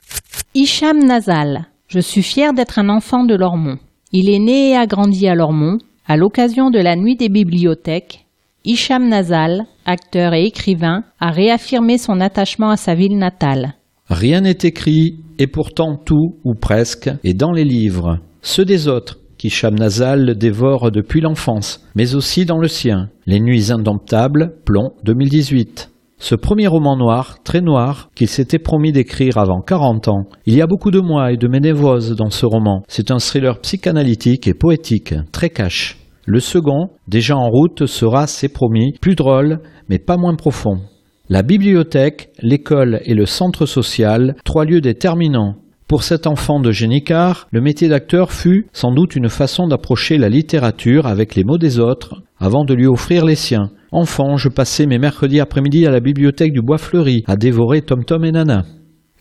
Hicham 0.61 0.99
Nazal. 1.05 1.67
Je 1.87 2.01
suis 2.01 2.25
fier 2.25 2.53
d'être 2.53 2.81
un 2.81 2.89
enfant 2.89 3.23
de 3.23 3.37
Lormont. 3.37 3.79
Il 4.11 4.29
est 4.29 4.41
né 4.41 4.71
et 4.71 4.77
a 4.77 4.87
grandi 4.87 5.29
à 5.29 5.37
Lormont. 5.37 5.79
À 6.05 6.17
l'occasion 6.17 6.71
de 6.71 6.81
la 6.81 6.97
nuit 6.97 7.15
des 7.15 7.29
bibliothèques, 7.29 8.27
Hicham 8.65 9.09
Nazal, 9.09 9.67
acteur 9.87 10.35
et 10.35 10.47
écrivain, 10.47 11.05
a 11.21 11.31
réaffirmé 11.31 11.97
son 11.97 12.21
attachement 12.21 12.71
à 12.71 12.77
sa 12.77 12.97
ville 12.97 13.19
natale. 13.19 13.75
Rien 14.11 14.41
n'est 14.41 14.59
écrit, 14.65 15.21
et 15.39 15.47
pourtant 15.47 15.95
tout, 15.95 16.35
ou 16.43 16.55
presque, 16.55 17.09
est 17.23 17.35
dans 17.35 17.53
les 17.53 17.63
livres. 17.63 18.19
Ceux 18.43 18.65
des 18.65 18.89
autres, 18.89 19.21
qu'Hicham 19.39 19.77
Nazal 19.77 20.37
dévore 20.37 20.91
depuis 20.91 21.21
l'enfance, 21.21 21.87
mais 21.95 22.17
aussi 22.17 22.47
dans 22.47 22.59
le 22.59 22.67
sien. 22.67 23.11
Les 23.27 23.39
Nuits 23.39 23.71
indomptables, 23.71 24.57
plomb 24.65 24.91
2018. 25.05 25.89
Ce 26.21 26.35
premier 26.35 26.67
roman 26.67 26.97
noir, 26.97 27.39
très 27.45 27.61
noir, 27.61 28.11
qu'il 28.17 28.27
s'était 28.27 28.59
promis 28.59 28.91
d'écrire 28.91 29.39
avant 29.39 29.61
40 29.61 30.09
ans. 30.09 30.25
Il 30.47 30.55
y 30.55 30.61
a 30.61 30.67
beaucoup 30.67 30.91
de 30.91 30.99
moi 30.99 31.33
et 31.33 31.37
de 31.37 31.47
ménévose 31.47 32.17
dans 32.17 32.31
ce 32.31 32.45
roman. 32.45 32.83
C'est 32.89 33.13
un 33.13 33.19
thriller 33.19 33.61
psychanalytique 33.61 34.49
et 34.49 34.55
poétique, 34.55 35.15
très 35.31 35.49
cash. 35.49 35.97
Le 36.27 36.41
second, 36.41 36.91
déjà 37.07 37.37
en 37.37 37.49
route, 37.49 37.87
sera, 37.87 38.27
c'est 38.27 38.49
promis, 38.49 38.95
plus 39.01 39.15
drôle, 39.15 39.61
mais 39.89 40.01
pas 40.01 40.17
moins 40.17 40.35
profond. 40.35 40.81
La 41.29 41.43
bibliothèque, 41.43 42.31
l'école 42.43 43.01
et 43.05 43.15
le 43.15 43.25
centre 43.25 43.65
social, 43.65 44.35
trois 44.45 44.65
lieux 44.65 44.81
déterminants. 44.81 45.55
Pour 45.89 46.03
cet 46.03 46.27
enfant 46.27 46.61
de 46.61 46.71
génicard, 46.71 47.49
le 47.51 47.63
métier 47.63 47.89
d'acteur 47.89 48.31
fut 48.31 48.67
sans 48.75 48.93
doute 48.93 49.17
une 49.17 49.31
façon 49.31 49.67
d'approcher 49.67 50.19
la 50.19 50.29
littérature 50.29 51.07
avec 51.07 51.35
les 51.35 51.45
mots 51.45 51.57
des 51.57 51.81
autres 51.81 52.23
avant 52.39 52.67
de 52.67 52.75
lui 52.75 52.87
offrir 52.87 53.25
les 53.25 53.35
siens. 53.35 53.71
Enfant, 53.91 54.37
je 54.37 54.51
passais 54.51 54.85
mes 54.85 54.99
mercredis 54.99 55.41
après-midi 55.41 55.87
à 55.87 55.91
la 55.91 56.01
bibliothèque 56.01 56.53
du 56.53 56.61
Bois 56.61 56.77
Fleuri 56.77 57.25
à 57.27 57.37
dévorer 57.37 57.81
Tom 57.81 58.05
Tom 58.05 58.23
et 58.27 58.33
Nana. 58.33 58.67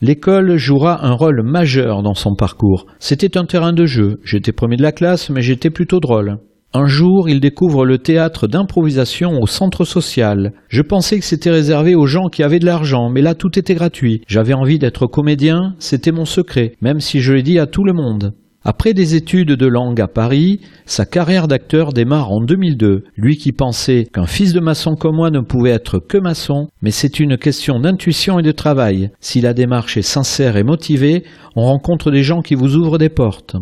L'école 0.01 0.57
jouera 0.57 1.05
un 1.05 1.13
rôle 1.13 1.41
majeur 1.41 2.03
dans 2.03 2.15
son 2.15 2.35
parcours. 2.35 2.85
C'était 2.99 3.37
un 3.37 3.45
terrain 3.45 3.71
de 3.71 3.85
jeu. 3.85 4.19
J'étais 4.25 4.51
premier 4.51 4.75
de 4.75 4.83
la 4.83 4.91
classe, 4.91 5.29
mais 5.29 5.41
j'étais 5.41 5.69
plutôt 5.69 6.01
drôle. 6.01 6.37
Un 6.73 6.85
jour, 6.85 7.29
il 7.29 7.39
découvre 7.39 7.85
le 7.85 7.97
théâtre 7.97 8.47
d'improvisation 8.47 9.39
au 9.41 9.47
centre 9.47 9.85
social. 9.85 10.51
Je 10.67 10.81
pensais 10.81 11.17
que 11.17 11.25
c'était 11.25 11.49
réservé 11.49 11.95
aux 11.95 12.07
gens 12.07 12.27
qui 12.27 12.43
avaient 12.43 12.59
de 12.59 12.65
l'argent, 12.65 13.09
mais 13.09 13.21
là 13.21 13.35
tout 13.35 13.57
était 13.57 13.73
gratuit. 13.73 14.21
J'avais 14.27 14.53
envie 14.53 14.77
d'être 14.77 15.07
comédien, 15.07 15.75
c'était 15.79 16.11
mon 16.11 16.25
secret, 16.25 16.73
même 16.81 16.99
si 16.99 17.21
je 17.21 17.33
l'ai 17.33 17.41
dit 17.41 17.57
à 17.57 17.67
tout 17.67 17.85
le 17.85 17.93
monde. 17.93 18.33
Après 18.65 18.93
des 18.93 19.15
études 19.15 19.53
de 19.53 19.65
langue 19.65 20.01
à 20.01 20.09
Paris, 20.09 20.59
sa 20.85 21.05
carrière 21.05 21.47
d'acteur 21.47 21.93
démarre 21.93 22.33
en 22.33 22.41
2002. 22.41 23.05
Lui 23.15 23.37
qui 23.37 23.53
pensait 23.53 24.03
qu'un 24.03 24.25
fils 24.25 24.51
de 24.51 24.59
maçon 24.59 24.95
comme 24.95 25.15
moi 25.15 25.31
ne 25.31 25.39
pouvait 25.39 25.69
être 25.69 25.99
que 25.99 26.17
maçon, 26.17 26.67
mais 26.81 26.91
c'est 26.91 27.21
une 27.21 27.37
question 27.37 27.79
d'intuition 27.79 28.39
et 28.39 28.43
de 28.43 28.51
travail. 28.51 29.11
Si 29.21 29.39
la 29.39 29.53
démarche 29.53 29.95
est 29.95 30.01
sincère 30.01 30.57
et 30.57 30.63
motivée, 30.63 31.23
on 31.55 31.63
rencontre 31.63 32.11
des 32.11 32.23
gens 32.23 32.41
qui 32.41 32.55
vous 32.55 32.75
ouvrent 32.75 32.97
des 32.97 33.07
portes. 33.07 33.55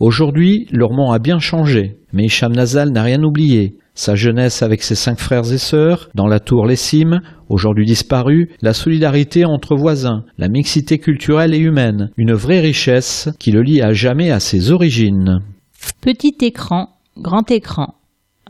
Aujourd'hui, 0.00 0.66
Lormont 0.72 1.12
a 1.12 1.18
bien 1.18 1.38
changé, 1.38 1.98
mais 2.14 2.24
Hicham 2.24 2.54
Nazal 2.54 2.88
n'a 2.88 3.02
rien 3.02 3.22
oublié. 3.22 3.76
Sa 3.94 4.14
jeunesse 4.14 4.62
avec 4.62 4.82
ses 4.82 4.94
cinq 4.94 5.18
frères 5.18 5.52
et 5.52 5.58
sœurs, 5.58 6.08
dans 6.14 6.26
la 6.26 6.40
tour 6.40 6.64
Les 6.64 6.76
Cimes, 6.76 7.20
aujourd'hui 7.50 7.84
disparue, 7.84 8.48
la 8.62 8.72
solidarité 8.72 9.44
entre 9.44 9.76
voisins, 9.76 10.24
la 10.38 10.48
mixité 10.48 10.96
culturelle 10.96 11.52
et 11.52 11.58
humaine, 11.58 12.12
une 12.16 12.32
vraie 12.32 12.60
richesse 12.60 13.28
qui 13.38 13.50
le 13.50 13.60
lie 13.60 13.82
à 13.82 13.92
jamais 13.92 14.30
à 14.30 14.40
ses 14.40 14.70
origines. 14.70 15.40
Petit 16.00 16.34
écran, 16.40 16.88
grand 17.18 17.50
écran. 17.50 17.92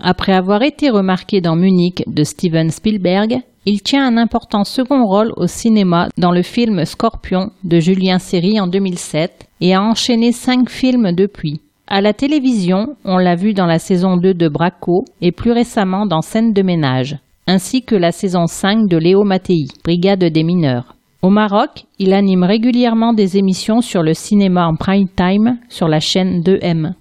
Après 0.01 0.33
avoir 0.33 0.63
été 0.63 0.89
remarqué 0.89 1.41
dans 1.41 1.57
Munich 1.57 2.05
de 2.07 2.23
Steven 2.23 2.71
Spielberg, 2.71 3.39
il 3.67 3.83
tient 3.83 4.07
un 4.07 4.19
important 4.19 4.63
second 4.63 5.05
rôle 5.05 5.33
au 5.37 5.49
cinéma 5.49 6.11
dans 6.17 6.31
le 6.31 6.43
film 6.43 6.85
Scorpion 6.85 7.51
de 7.65 7.81
Julien 7.81 8.21
Serry 8.21 8.61
en 8.61 8.69
2007 8.69 9.50
et 9.61 9.75
a 9.75 9.83
enchaîné 9.83 10.33
cinq 10.33 10.71
films 10.71 11.13
depuis. 11.13 11.61
À 11.87 12.01
la 12.01 12.13
télévision, 12.13 12.97
on 13.05 13.19
l'a 13.19 13.35
vu 13.35 13.53
dans 13.53 13.67
la 13.67 13.79
saison 13.79 14.17
2 14.17 14.35
de 14.35 14.49
Braco 14.49 15.05
et 15.21 15.33
plus 15.33 15.51
récemment 15.51 16.07
dans 16.07 16.21
Scène 16.21 16.53
de 16.53 16.63
ménage, 16.63 17.19
ainsi 17.47 17.83
que 17.83 17.97
la 17.97 18.13
saison 18.13 18.47
5 18.47 18.89
de 18.89 18.97
Léo 18.97 19.25
Mattei, 19.25 19.67
Brigade 19.83 20.25
des 20.25 20.45
mineurs. 20.45 20.95
Au 21.23 21.31
Maroc, 21.31 21.85
il 21.99 22.15
anime 22.15 22.45
régulièrement 22.45 23.13
des 23.13 23.37
émissions 23.37 23.81
sur 23.81 24.03
le 24.03 24.15
cinéma 24.15 24.67
en 24.67 24.77
prime 24.77 25.09
time 25.17 25.59
sur 25.69 25.89
la 25.89 26.01
chaîne 26.01 26.43
2M. 26.43 26.93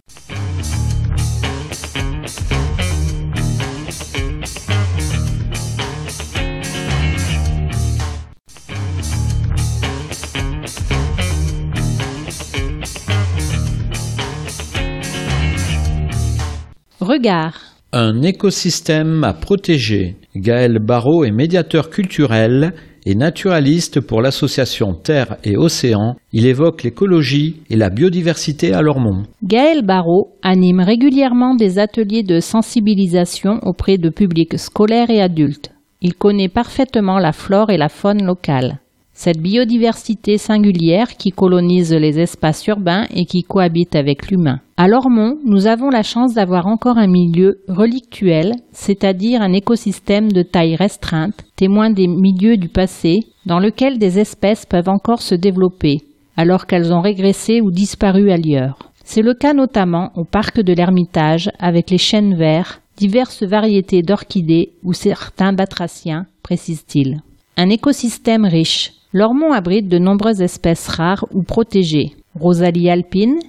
Regard. 17.10 17.60
Un 17.92 18.22
écosystème 18.22 19.24
à 19.24 19.34
protéger. 19.34 20.16
Gaël 20.36 20.78
Barrault 20.78 21.24
est 21.24 21.32
médiateur 21.32 21.90
culturel 21.90 22.76
et 23.04 23.16
naturaliste 23.16 24.00
pour 24.00 24.22
l'association 24.22 24.94
Terre 24.94 25.38
et 25.44 25.58
Océan. 25.58 26.18
Il 26.34 26.46
évoque 26.46 26.84
l'écologie 26.84 27.64
et 27.72 27.78
la 27.78 27.90
biodiversité 27.90 28.74
à 28.74 28.84
Lormont. 28.84 29.24
Gaël 29.44 29.84
Barrault 29.84 30.36
anime 30.44 30.82
régulièrement 30.82 31.56
des 31.56 31.80
ateliers 31.80 32.22
de 32.22 32.40
sensibilisation 32.40 33.60
auprès 33.64 33.98
de 33.98 34.10
publics 34.10 34.60
scolaires 34.60 35.10
et 35.10 35.20
adultes. 35.20 35.72
Il 36.04 36.14
connaît 36.14 36.48
parfaitement 36.48 37.18
la 37.18 37.32
flore 37.32 37.72
et 37.72 37.78
la 37.78 37.90
faune 37.90 38.24
locale. 38.24 38.78
Cette 39.22 39.42
biodiversité 39.42 40.38
singulière 40.38 41.18
qui 41.18 41.32
colonise 41.32 41.94
les 41.94 42.22
espaces 42.22 42.66
urbains 42.68 43.06
et 43.14 43.26
qui 43.26 43.44
cohabite 43.44 43.98
avec 43.98 44.32
l'humain. 44.32 44.62
À 44.78 44.88
Lormont, 44.88 45.38
nous 45.44 45.68
avons 45.68 45.90
la 45.90 46.04
chance 46.04 46.36
d'avoir 46.36 46.68
encore 46.68 46.98
un 46.98 47.08
milieu 47.08 47.60
relictuel, 47.68 48.54
c'est-à-dire 48.72 49.42
un 49.42 49.52
écosystème 49.52 50.32
de 50.32 50.42
taille 50.42 50.78
restreinte, 50.78 51.36
témoin 51.58 51.90
des 51.90 52.08
milieux 52.08 52.56
du 52.56 52.70
passé, 52.70 53.20
dans 53.46 53.60
lequel 53.60 54.00
des 54.00 54.20
espèces 54.20 54.66
peuvent 54.66 54.88
encore 54.88 55.22
se 55.22 55.36
développer, 55.36 55.98
alors 56.38 56.66
qu'elles 56.66 56.94
ont 56.94 57.02
régressé 57.02 57.60
ou 57.60 57.72
disparu 57.72 58.32
ailleurs. 58.32 58.80
C'est 59.04 59.22
le 59.22 59.34
cas 59.34 59.52
notamment 59.52 60.14
au 60.16 60.24
parc 60.24 60.62
de 60.62 60.72
l'Ermitage 60.72 61.52
avec 61.60 61.90
les 61.90 61.98
chênes 61.98 62.36
verts, 62.36 62.80
diverses 62.96 63.44
variétés 63.44 64.02
d'orchidées 64.02 64.72
ou 64.82 64.94
certains 64.94 65.52
batraciens, 65.52 66.26
précise-t-il. 66.42 67.20
Un 67.58 67.70
écosystème 67.70 68.46
riche. 68.46 68.94
L'Ormont 69.12 69.54
abrite 69.54 69.88
de 69.88 69.98
nombreuses 69.98 70.42
espèces 70.42 70.88
rares 70.88 71.26
ou 71.34 71.42
protégées. 71.42 72.16
Rosalie 72.40 72.90
alpine, 72.90 73.40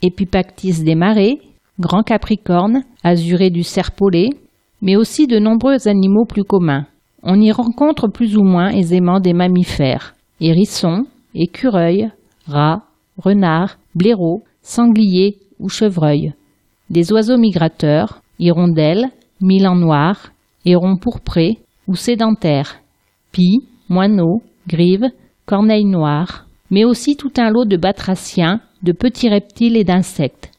Epipactis 0.00 0.82
des 0.82 0.94
marais, 0.94 1.38
Grand 1.80 2.02
capricorne, 2.02 2.82
Azuré 3.02 3.50
du 3.50 3.62
serpolet, 3.62 4.30
mais 4.80 4.96
aussi 4.96 5.26
de 5.26 5.38
nombreux 5.38 5.86
animaux 5.86 6.24
plus 6.24 6.44
communs. 6.44 6.86
On 7.22 7.40
y 7.40 7.52
rencontre 7.52 8.08
plus 8.08 8.36
ou 8.36 8.42
moins 8.42 8.70
aisément 8.70 9.20
des 9.20 9.32
mammifères, 9.32 10.14
hérissons, 10.40 11.04
écureuils, 11.34 12.10
rats, 12.46 12.82
renards, 13.16 13.78
blaireaux, 13.94 14.42
sangliers 14.62 15.38
ou 15.60 15.68
chevreuils. 15.68 16.32
Des 16.90 17.12
oiseaux 17.12 17.38
migrateurs, 17.38 18.22
hirondelles, 18.38 19.08
milans 19.40 19.76
noirs, 19.76 20.32
hérons 20.64 20.96
pourprés 20.96 21.58
ou 21.86 21.94
sédentaires, 21.94 22.80
pies, 23.30 23.60
moineaux, 23.88 24.42
grives, 24.68 25.08
corneilles 25.46 25.84
noires, 25.84 26.46
mais 26.70 26.84
aussi 26.84 27.16
tout 27.16 27.32
un 27.36 27.50
lot 27.50 27.64
de 27.64 27.76
batraciens, 27.76 28.60
de 28.82 28.92
petits 28.92 29.28
reptiles 29.28 29.76
et 29.76 29.84
d'insectes. 29.84 30.50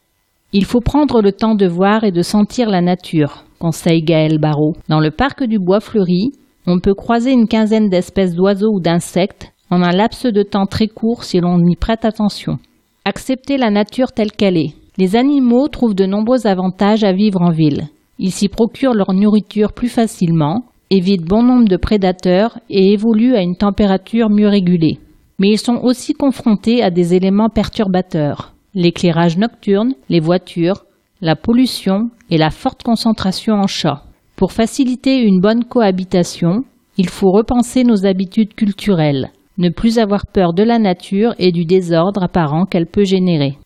Il 0.51 0.65
faut 0.65 0.81
prendre 0.81 1.21
le 1.21 1.31
temps 1.31 1.55
de 1.55 1.67
voir 1.67 2.03
et 2.03 2.11
de 2.11 2.21
sentir 2.21 2.69
la 2.69 2.81
nature, 2.81 3.43
conseille 3.59 4.03
Gaël 4.03 4.37
Barrault. 4.37 4.75
Dans 4.87 4.99
le 4.99 5.09
parc 5.09 5.43
du 5.43 5.57
Bois 5.57 5.79
Fleuri, 5.79 6.31
on 6.67 6.79
peut 6.79 6.93
croiser 6.93 7.31
une 7.31 7.47
quinzaine 7.47 7.89
d'espèces 7.89 8.35
d'oiseaux 8.35 8.71
ou 8.73 8.79
d'insectes 8.79 9.51
en 9.69 9.81
un 9.81 9.91
laps 9.91 10.31
de 10.31 10.43
temps 10.43 10.67
très 10.67 10.87
court 10.87 11.23
si 11.23 11.39
l'on 11.39 11.59
y 11.65 11.75
prête 11.75 12.05
attention. 12.05 12.59
Accepter 13.05 13.57
la 13.57 13.71
nature 13.71 14.11
telle 14.11 14.31
qu'elle 14.31 14.57
est. 14.57 14.75
Les 14.97 15.15
animaux 15.15 15.67
trouvent 15.67 15.95
de 15.95 16.05
nombreux 16.05 16.45
avantages 16.45 17.03
à 17.03 17.11
vivre 17.11 17.41
en 17.41 17.51
ville. 17.51 17.87
Ils 18.19 18.31
s'y 18.31 18.47
procurent 18.47 18.93
leur 18.93 19.11
nourriture 19.13 19.73
plus 19.73 19.89
facilement, 19.89 20.63
évitent 20.89 21.25
bon 21.25 21.43
nombre 21.43 21.67
de 21.67 21.77
prédateurs 21.77 22.59
et 22.69 22.93
évoluent 22.93 23.35
à 23.35 23.41
une 23.41 23.55
température 23.55 24.29
mieux 24.29 24.47
régulée. 24.47 24.99
Mais 25.39 25.49
ils 25.49 25.59
sont 25.59 25.79
aussi 25.83 26.13
confrontés 26.13 26.83
à 26.83 26.91
des 26.91 27.13
éléments 27.15 27.49
perturbateurs. 27.49 28.53
L'éclairage 28.75 29.37
nocturne, 29.37 29.93
les 30.09 30.19
voitures, 30.19 30.85
la 31.21 31.35
pollution 31.35 32.09
et 32.29 32.37
la 32.37 32.49
forte 32.49 32.83
concentration 32.83 33.55
en 33.55 33.67
chats. 33.67 34.03
Pour 34.35 34.51
faciliter 34.51 35.21
une 35.21 35.39
bonne 35.39 35.63
cohabitation, 35.63 36.63
il 36.97 37.09
faut 37.09 37.31
repenser 37.31 37.83
nos 37.83 38.05
habitudes 38.05 38.53
culturelles, 38.55 39.31
ne 39.57 39.69
plus 39.69 39.99
avoir 39.99 40.25
peur 40.27 40.53
de 40.53 40.63
la 40.63 40.79
nature 40.79 41.33
et 41.39 41.51
du 41.51 41.65
désordre 41.65 42.23
apparent 42.23 42.65
qu'elle 42.65 42.87
peut 42.87 43.05
générer. 43.05 43.57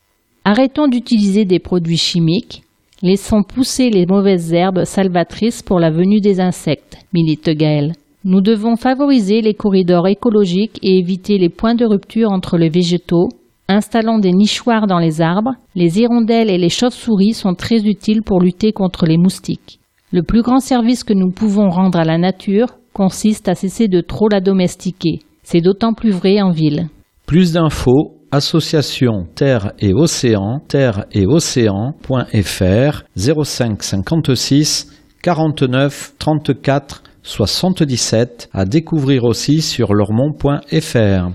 Arrêtons 0.46 0.88
d'utiliser 0.88 1.46
des 1.46 1.60
produits 1.60 1.98
chimiques, 1.98 2.64
laissons 3.02 3.44
pousser 3.44 3.90
les 3.90 4.06
mauvaises 4.06 4.54
herbes 4.54 4.84
salvatrices 4.84 5.62
pour 5.62 5.80
la 5.80 5.92
venue 5.92 6.20
des 6.20 6.40
insectes, 6.40 6.98
milite 7.14 7.50
Gaël. 7.50 7.94
Nous 8.24 8.42
devons 8.42 8.76
favoriser 8.76 9.42
les 9.42 9.54
corridors 9.54 10.08
écologiques 10.08 10.80
et 10.82 10.98
éviter 10.98 11.38
les 11.38 11.50
points 11.50 11.76
de 11.76 11.86
rupture 11.86 12.32
entre 12.32 12.58
les 12.58 12.70
végétaux. 12.70 13.30
Installons 13.70 14.20
des 14.20 14.34
nichoirs 14.34 14.88
dans 14.88 15.00
les 15.00 15.22
arbres. 15.22 15.54
Les 15.76 16.00
hirondelles 16.00 16.50
et 16.50 16.58
les 16.58 16.70
chauves-souris 16.70 17.34
sont 17.34 17.54
très 17.54 17.86
utiles 17.86 18.24
pour 18.24 18.42
lutter 18.42 18.74
contre 18.74 19.06
les 19.06 19.18
moustiques. 19.18 19.80
Le 20.12 20.24
plus 20.24 20.42
grand 20.42 20.60
service 20.60 21.04
que 21.04 21.14
nous 21.14 21.32
pouvons 21.32 21.70
rendre 21.70 22.00
à 22.00 22.06
la 22.06 22.18
nature 22.18 22.68
consiste 22.94 23.48
à 23.48 23.56
cesser 23.56 23.88
de 23.88 24.02
trop 24.02 24.30
la 24.30 24.42
domestiquer. 24.42 25.20
C'est 25.44 25.62
d'autant 25.62 25.94
plus 25.94 26.12
vrai 26.12 26.42
en 26.42 26.52
ville. 26.52 26.88
Plus 27.26 27.54
d'infos 27.54 28.17
association 28.38 29.28
Terre 29.36 29.74
et 29.80 29.94
Océan, 29.94 30.62
terre 30.68 31.06
et 31.12 31.26
océan.fr 31.26 33.04
05 33.16 33.84
56 33.84 34.88
49 35.22 36.14
34 36.18 37.04
77 37.24 38.50
à 38.54 38.66
découvrir 38.66 39.26
aussi 39.26 39.62
sur 39.62 39.94
lormont.fr. 39.94 41.32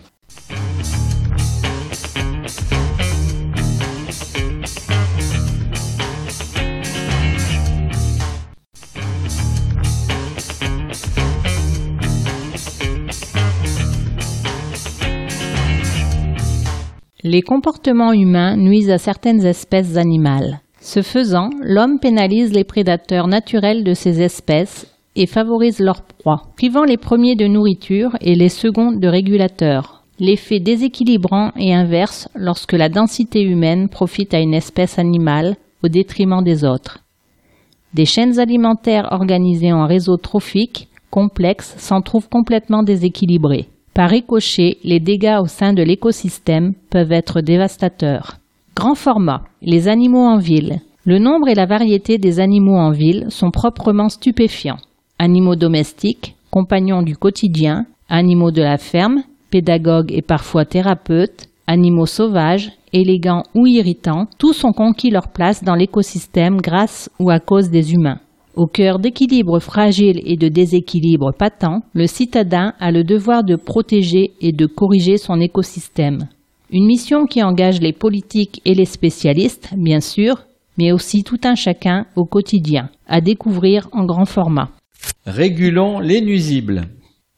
Les 17.32 17.40
comportements 17.40 18.12
humains 18.12 18.58
nuisent 18.58 18.90
à 18.90 18.98
certaines 18.98 19.46
espèces 19.46 19.96
animales. 19.96 20.60
Ce 20.82 21.00
faisant, 21.00 21.48
l'homme 21.62 21.98
pénalise 21.98 22.52
les 22.52 22.62
prédateurs 22.62 23.26
naturels 23.26 23.84
de 23.84 23.94
ces 23.94 24.20
espèces 24.20 24.86
et 25.16 25.26
favorise 25.26 25.80
leur 25.80 26.02
proie, 26.02 26.42
privant 26.58 26.84
les 26.84 26.98
premiers 26.98 27.34
de 27.34 27.46
nourriture 27.46 28.18
et 28.20 28.34
les 28.34 28.50
seconds 28.50 28.92
de 28.92 29.08
régulateurs. 29.08 30.04
L'effet 30.20 30.60
déséquilibrant 30.60 31.52
est 31.56 31.72
inverse 31.72 32.28
lorsque 32.34 32.74
la 32.74 32.90
densité 32.90 33.40
humaine 33.40 33.88
profite 33.88 34.34
à 34.34 34.40
une 34.40 34.52
espèce 34.52 34.98
animale 34.98 35.56
au 35.82 35.88
détriment 35.88 36.44
des 36.44 36.64
autres. 36.64 36.98
Des 37.94 38.04
chaînes 38.04 38.40
alimentaires 38.40 39.08
organisées 39.10 39.72
en 39.72 39.86
réseaux 39.86 40.18
trophiques 40.18 40.88
complexes 41.10 41.76
s'en 41.78 42.02
trouvent 42.02 42.28
complètement 42.28 42.82
déséquilibrées. 42.82 43.70
Par 43.94 44.08
ricochet, 44.08 44.78
les 44.84 45.00
dégâts 45.00 45.38
au 45.42 45.46
sein 45.46 45.74
de 45.74 45.82
l'écosystème 45.82 46.72
peuvent 46.88 47.12
être 47.12 47.42
dévastateurs. 47.42 48.38
Grand 48.74 48.94
format, 48.94 49.42
les 49.60 49.86
animaux 49.88 50.24
en 50.24 50.38
ville. 50.38 50.80
Le 51.04 51.18
nombre 51.18 51.48
et 51.48 51.54
la 51.54 51.66
variété 51.66 52.16
des 52.16 52.40
animaux 52.40 52.76
en 52.76 52.90
ville 52.90 53.26
sont 53.28 53.50
proprement 53.50 54.08
stupéfiants. 54.08 54.78
Animaux 55.18 55.56
domestiques, 55.56 56.36
compagnons 56.50 57.02
du 57.02 57.16
quotidien, 57.16 57.84
animaux 58.08 58.50
de 58.50 58.62
la 58.62 58.78
ferme, 58.78 59.24
pédagogues 59.50 60.12
et 60.12 60.22
parfois 60.22 60.64
thérapeutes, 60.64 61.48
animaux 61.66 62.06
sauvages, 62.06 62.72
élégants 62.94 63.42
ou 63.54 63.66
irritants, 63.66 64.26
tous 64.38 64.64
ont 64.64 64.72
conquis 64.72 65.10
leur 65.10 65.28
place 65.28 65.62
dans 65.62 65.74
l'écosystème 65.74 66.62
grâce 66.62 67.10
ou 67.18 67.30
à 67.30 67.40
cause 67.40 67.68
des 67.68 67.92
humains. 67.92 68.20
Au 68.54 68.66
cœur 68.66 68.98
d'équilibre 68.98 69.60
fragile 69.60 70.20
et 70.26 70.36
de 70.36 70.48
déséquilibre 70.48 71.32
patent, 71.32 71.82
le 71.94 72.06
citadin 72.06 72.74
a 72.80 72.92
le 72.92 73.02
devoir 73.02 73.44
de 73.44 73.56
protéger 73.56 74.32
et 74.42 74.52
de 74.52 74.66
corriger 74.66 75.16
son 75.16 75.40
écosystème. 75.40 76.28
Une 76.70 76.84
mission 76.84 77.24
qui 77.24 77.42
engage 77.42 77.80
les 77.80 77.94
politiques 77.94 78.60
et 78.66 78.74
les 78.74 78.84
spécialistes, 78.84 79.72
bien 79.76 80.00
sûr, 80.00 80.44
mais 80.76 80.92
aussi 80.92 81.24
tout 81.24 81.40
un 81.44 81.54
chacun 81.54 82.04
au 82.14 82.24
quotidien, 82.24 82.90
à 83.06 83.22
découvrir 83.22 83.88
en 83.92 84.04
grand 84.04 84.26
format. 84.26 84.68
Régulons 85.24 86.00
les 86.00 86.20
nuisibles. 86.20 86.82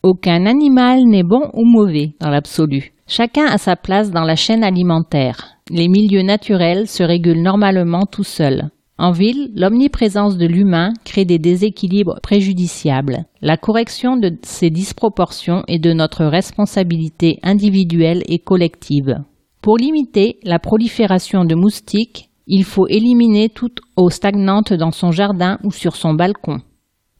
Aucun 0.02 0.46
animal 0.46 1.04
n'est 1.04 1.22
bon 1.22 1.48
ou 1.54 1.64
mauvais 1.64 2.12
dans 2.20 2.30
l'absolu. 2.30 2.92
Chacun 3.06 3.46
a 3.46 3.58
sa 3.58 3.76
place 3.76 4.10
dans 4.10 4.24
la 4.24 4.36
chaîne 4.36 4.64
alimentaire. 4.64 5.58
Les 5.70 5.88
milieux 5.88 6.22
naturels 6.22 6.88
se 6.88 7.02
régulent 7.02 7.42
normalement 7.42 8.04
tout 8.04 8.24
seuls. 8.24 8.70
En 8.96 9.10
ville, 9.10 9.50
l'omniprésence 9.56 10.36
de 10.36 10.46
l'humain 10.46 10.92
crée 11.04 11.24
des 11.24 11.40
déséquilibres 11.40 12.20
préjudiciables. 12.22 13.24
La 13.42 13.56
correction 13.56 14.16
de 14.16 14.38
ces 14.42 14.70
disproportions 14.70 15.64
est 15.66 15.80
de 15.80 15.92
notre 15.92 16.24
responsabilité 16.24 17.40
individuelle 17.42 18.22
et 18.26 18.38
collective. 18.38 19.16
Pour 19.62 19.78
limiter 19.78 20.38
la 20.44 20.60
prolifération 20.60 21.44
de 21.44 21.56
moustiques, 21.56 22.30
il 22.46 22.62
faut 22.62 22.86
éliminer 22.86 23.48
toute 23.48 23.80
eau 23.96 24.10
stagnante 24.10 24.72
dans 24.72 24.92
son 24.92 25.10
jardin 25.10 25.58
ou 25.64 25.72
sur 25.72 25.96
son 25.96 26.14
balcon. 26.14 26.60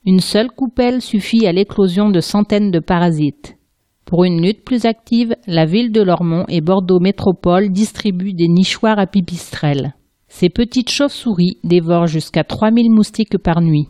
Une 0.06 0.20
seule 0.20 0.50
coupelle 0.50 1.02
suffit 1.02 1.46
à 1.46 1.52
l'éclosion 1.52 2.10
de 2.10 2.20
centaines 2.20 2.70
de 2.70 2.78
parasites. 2.78 3.56
Pour 4.04 4.24
une 4.24 4.42
lutte 4.42 4.64
plus 4.64 4.84
active, 4.84 5.34
la 5.46 5.64
ville 5.64 5.90
de 5.90 6.02
Lormont 6.02 6.44
et 6.48 6.60
Bordeaux 6.60 7.00
Métropole 7.00 7.70
distribuent 7.70 8.34
des 8.34 8.48
nichoirs 8.48 8.98
à 8.98 9.06
pipistrelles. 9.06 9.94
Ces 10.36 10.48
petites 10.48 10.90
chauves-souris 10.90 11.58
dévorent 11.62 12.08
jusqu'à 12.08 12.42
3000 12.42 12.90
moustiques 12.90 13.38
par 13.38 13.60
nuit. 13.60 13.86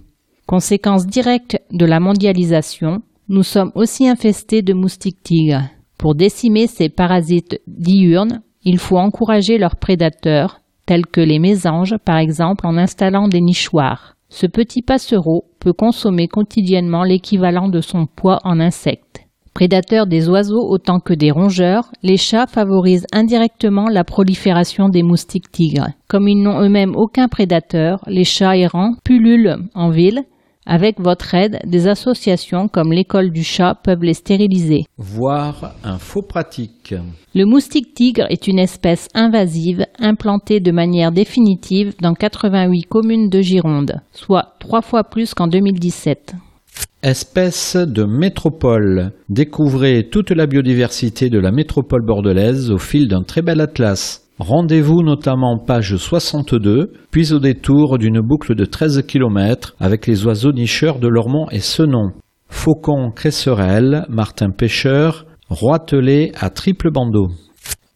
Conséquence 0.47 1.07
directe 1.07 1.57
de 1.73 1.87
la 1.87 2.01
mondialisation, 2.01 3.01
nous 3.31 3.43
sommes 3.43 3.73
aussi 3.75 4.07
infestés 4.07 4.61
de 4.61 4.75
moustiques 4.75 5.23
tigres. 5.23 5.63
Pour 5.97 6.15
décimer 6.15 6.67
ces 6.67 6.91
parasites 6.91 7.63
diurnes, 7.67 8.43
il 8.63 8.77
faut 8.77 8.99
encourager 8.99 9.57
leurs 9.57 9.77
prédateurs, 9.77 10.61
tels 10.85 11.07
que 11.07 11.23
les 11.23 11.39
mésanges 11.39 11.97
par 12.05 12.19
exemple 12.19 12.67
en 12.67 12.77
installant 12.77 13.27
des 13.27 13.41
nichoirs. 13.41 14.15
Ce 14.29 14.47
petit 14.47 14.83
passereau 14.83 15.47
peut 15.61 15.73
consommer 15.73 16.29
quotidiennement 16.29 17.05
l'équivalent 17.05 17.71
de 17.71 17.81
son 17.81 18.05
poids 18.05 18.41
en 18.45 18.61
insectes. 18.61 19.24
Prédateurs 19.55 20.09
des 20.09 20.29
oiseaux 20.29 20.69
autant 20.69 20.99
que 20.99 21.14
des 21.14 21.31
rongeurs, 21.31 21.93
les 22.03 22.17
chats 22.17 22.49
favorisent 22.49 23.07
indirectement 23.12 23.88
la 23.88 24.03
prolifération 24.03 24.88
des 24.88 25.05
moustiques 25.05 25.53
tigres. 25.53 25.90
Comme 26.09 26.27
ils 26.27 26.43
n'ont 26.43 26.61
eux-mêmes 26.61 26.97
aucun 26.97 27.29
prédateur, 27.29 28.03
les 28.09 28.25
chats 28.25 28.57
errants 28.57 28.95
pullulent 29.05 29.59
en 29.75 29.90
ville, 29.90 30.25
Avec 30.67 30.99
votre 30.99 31.35
aide, 31.35 31.59
des 31.67 31.88
associations 31.88 32.69
comme 32.69 32.90
l'école 32.90 33.31
du 33.31 33.45
chat 33.45 33.75
peuvent 33.75 34.03
les 34.03 34.14
stériliser. 34.14 34.87
Voir 34.97 35.75
un 35.85 35.99
faux 35.99 36.23
pratique. 36.23 36.95
Le 37.35 37.45
moustique 37.45 37.93
tigre 37.93 38.25
est 38.31 38.47
une 38.47 38.59
espèce 38.59 39.09
invasive 39.14 39.85
implantée 39.99 40.61
de 40.61 40.73
manière 40.73 41.12
définitive 41.12 41.93
dans 42.01 42.14
88 42.14 42.85
communes 42.85 43.29
de 43.29 43.43
Gironde, 43.43 44.01
soit 44.12 44.55
trois 44.59 44.81
fois 44.81 45.05
plus 45.05 45.35
qu'en 45.35 45.49
2017. 45.49 46.35
Espèce 47.05 47.77
de 47.77 48.05
métropole. 48.05 49.13
Découvrez 49.29 50.09
toute 50.11 50.31
la 50.31 50.47
biodiversité 50.47 51.29
de 51.29 51.39
la 51.39 51.51
métropole 51.51 52.01
bordelaise 52.03 52.71
au 52.71 52.79
fil 52.79 53.09
d'un 53.09 53.23
très 53.23 53.43
bel 53.43 53.61
atlas. 53.61 54.23
Rendez-vous 54.39 55.03
notamment 55.03 55.59
page 55.59 55.97
62, 55.97 56.93
puis 57.11 57.35
au 57.35 57.41
détour 57.41 57.99
d'une 57.99 58.23
boucle 58.23 58.55
de 58.55 58.65
13 58.65 59.03
km 59.07 59.77
avec 59.79 60.07
les 60.07 60.25
oiseaux 60.25 60.53
nicheurs 60.53 60.99
de 60.99 61.07
Lormont 61.07 61.47
et 61.51 61.61
Senon. 61.61 62.13
Faucon 62.49 63.11
cresserelle, 63.15 64.07
martin 64.09 64.49
pêcheur, 64.49 65.27
roitelet 65.51 66.33
à 66.41 66.49
triple 66.49 66.91
bandeau. 66.91 67.29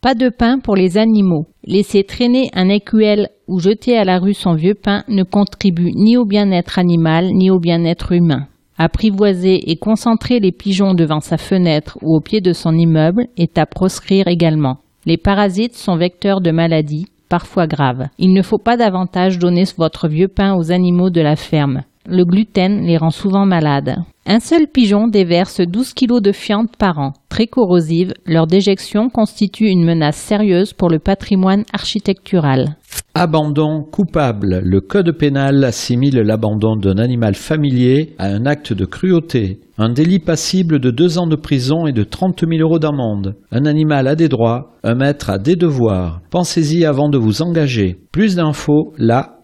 Pas 0.02 0.14
de 0.14 0.28
pain 0.28 0.58
pour 0.58 0.76
les 0.76 0.98
animaux. 0.98 1.46
Laisser 1.64 2.04
traîner 2.04 2.50
un 2.52 2.68
écuelle 2.68 3.30
ou 3.46 3.58
jeter 3.58 3.96
à 3.96 4.04
la 4.04 4.18
rue 4.18 4.34
son 4.34 4.54
vieux 4.54 4.74
pain 4.74 5.02
ne 5.08 5.22
contribue 5.22 5.92
ni 5.94 6.18
au 6.18 6.26
bien-être 6.26 6.78
animal 6.78 7.30
ni 7.32 7.50
au 7.50 7.58
bien-être 7.58 8.12
humain. 8.12 8.48
Apprivoiser 8.78 9.70
et 9.70 9.76
concentrer 9.76 10.38
les 10.38 10.52
pigeons 10.52 10.94
devant 10.94 11.20
sa 11.20 11.36
fenêtre 11.36 11.98
ou 12.00 12.16
au 12.16 12.20
pied 12.20 12.40
de 12.40 12.52
son 12.52 12.72
immeuble 12.72 13.26
est 13.36 13.58
à 13.58 13.66
proscrire 13.66 14.28
également. 14.28 14.78
Les 15.04 15.16
parasites 15.16 15.74
sont 15.74 15.96
vecteurs 15.96 16.40
de 16.40 16.52
maladies, 16.52 17.06
parfois 17.28 17.66
graves. 17.66 18.06
Il 18.18 18.32
ne 18.32 18.42
faut 18.42 18.58
pas 18.58 18.76
davantage 18.76 19.38
donner 19.38 19.64
votre 19.76 20.06
vieux 20.06 20.28
pain 20.28 20.54
aux 20.54 20.70
animaux 20.70 21.10
de 21.10 21.20
la 21.20 21.34
ferme. 21.34 21.82
Le 22.06 22.24
gluten 22.24 22.82
les 22.86 22.96
rend 22.96 23.10
souvent 23.10 23.46
malades. 23.46 23.96
Un 24.30 24.40
seul 24.40 24.66
pigeon 24.66 25.08
déverse 25.08 25.62
12 25.62 25.94
kg 25.94 26.20
de 26.20 26.32
fientes 26.32 26.76
par 26.76 26.98
an. 26.98 27.14
Très 27.30 27.46
corrosive, 27.46 28.12
leur 28.26 28.46
déjection 28.46 29.08
constitue 29.08 29.68
une 29.68 29.86
menace 29.86 30.18
sérieuse 30.18 30.74
pour 30.74 30.90
le 30.90 30.98
patrimoine 30.98 31.64
architectural. 31.72 32.76
Abandon 33.14 33.84
coupable. 33.90 34.60
Le 34.62 34.82
code 34.82 35.12
pénal 35.12 35.64
assimile 35.64 36.18
l'abandon 36.18 36.76
d'un 36.76 36.98
animal 36.98 37.36
familier 37.36 38.16
à 38.18 38.26
un 38.26 38.44
acte 38.44 38.74
de 38.74 38.84
cruauté. 38.84 39.60
Un 39.78 39.88
délit 39.88 40.18
passible 40.18 40.78
de 40.78 40.90
deux 40.90 41.16
ans 41.16 41.26
de 41.26 41.34
prison 41.34 41.86
et 41.86 41.92
de 41.92 42.04
30 42.04 42.40
000 42.46 42.60
euros 42.60 42.78
d'amende. 42.78 43.34
Un 43.50 43.64
animal 43.64 44.06
a 44.06 44.14
des 44.14 44.28
droits, 44.28 44.74
un 44.84 44.94
maître 44.94 45.30
a 45.30 45.38
des 45.38 45.56
devoirs. 45.56 46.20
Pensez-y 46.28 46.84
avant 46.84 47.08
de 47.08 47.16
vous 47.16 47.40
engager. 47.40 47.96
Plus 48.12 48.36
d'infos 48.36 48.92
la-spa.fr. 48.98 49.38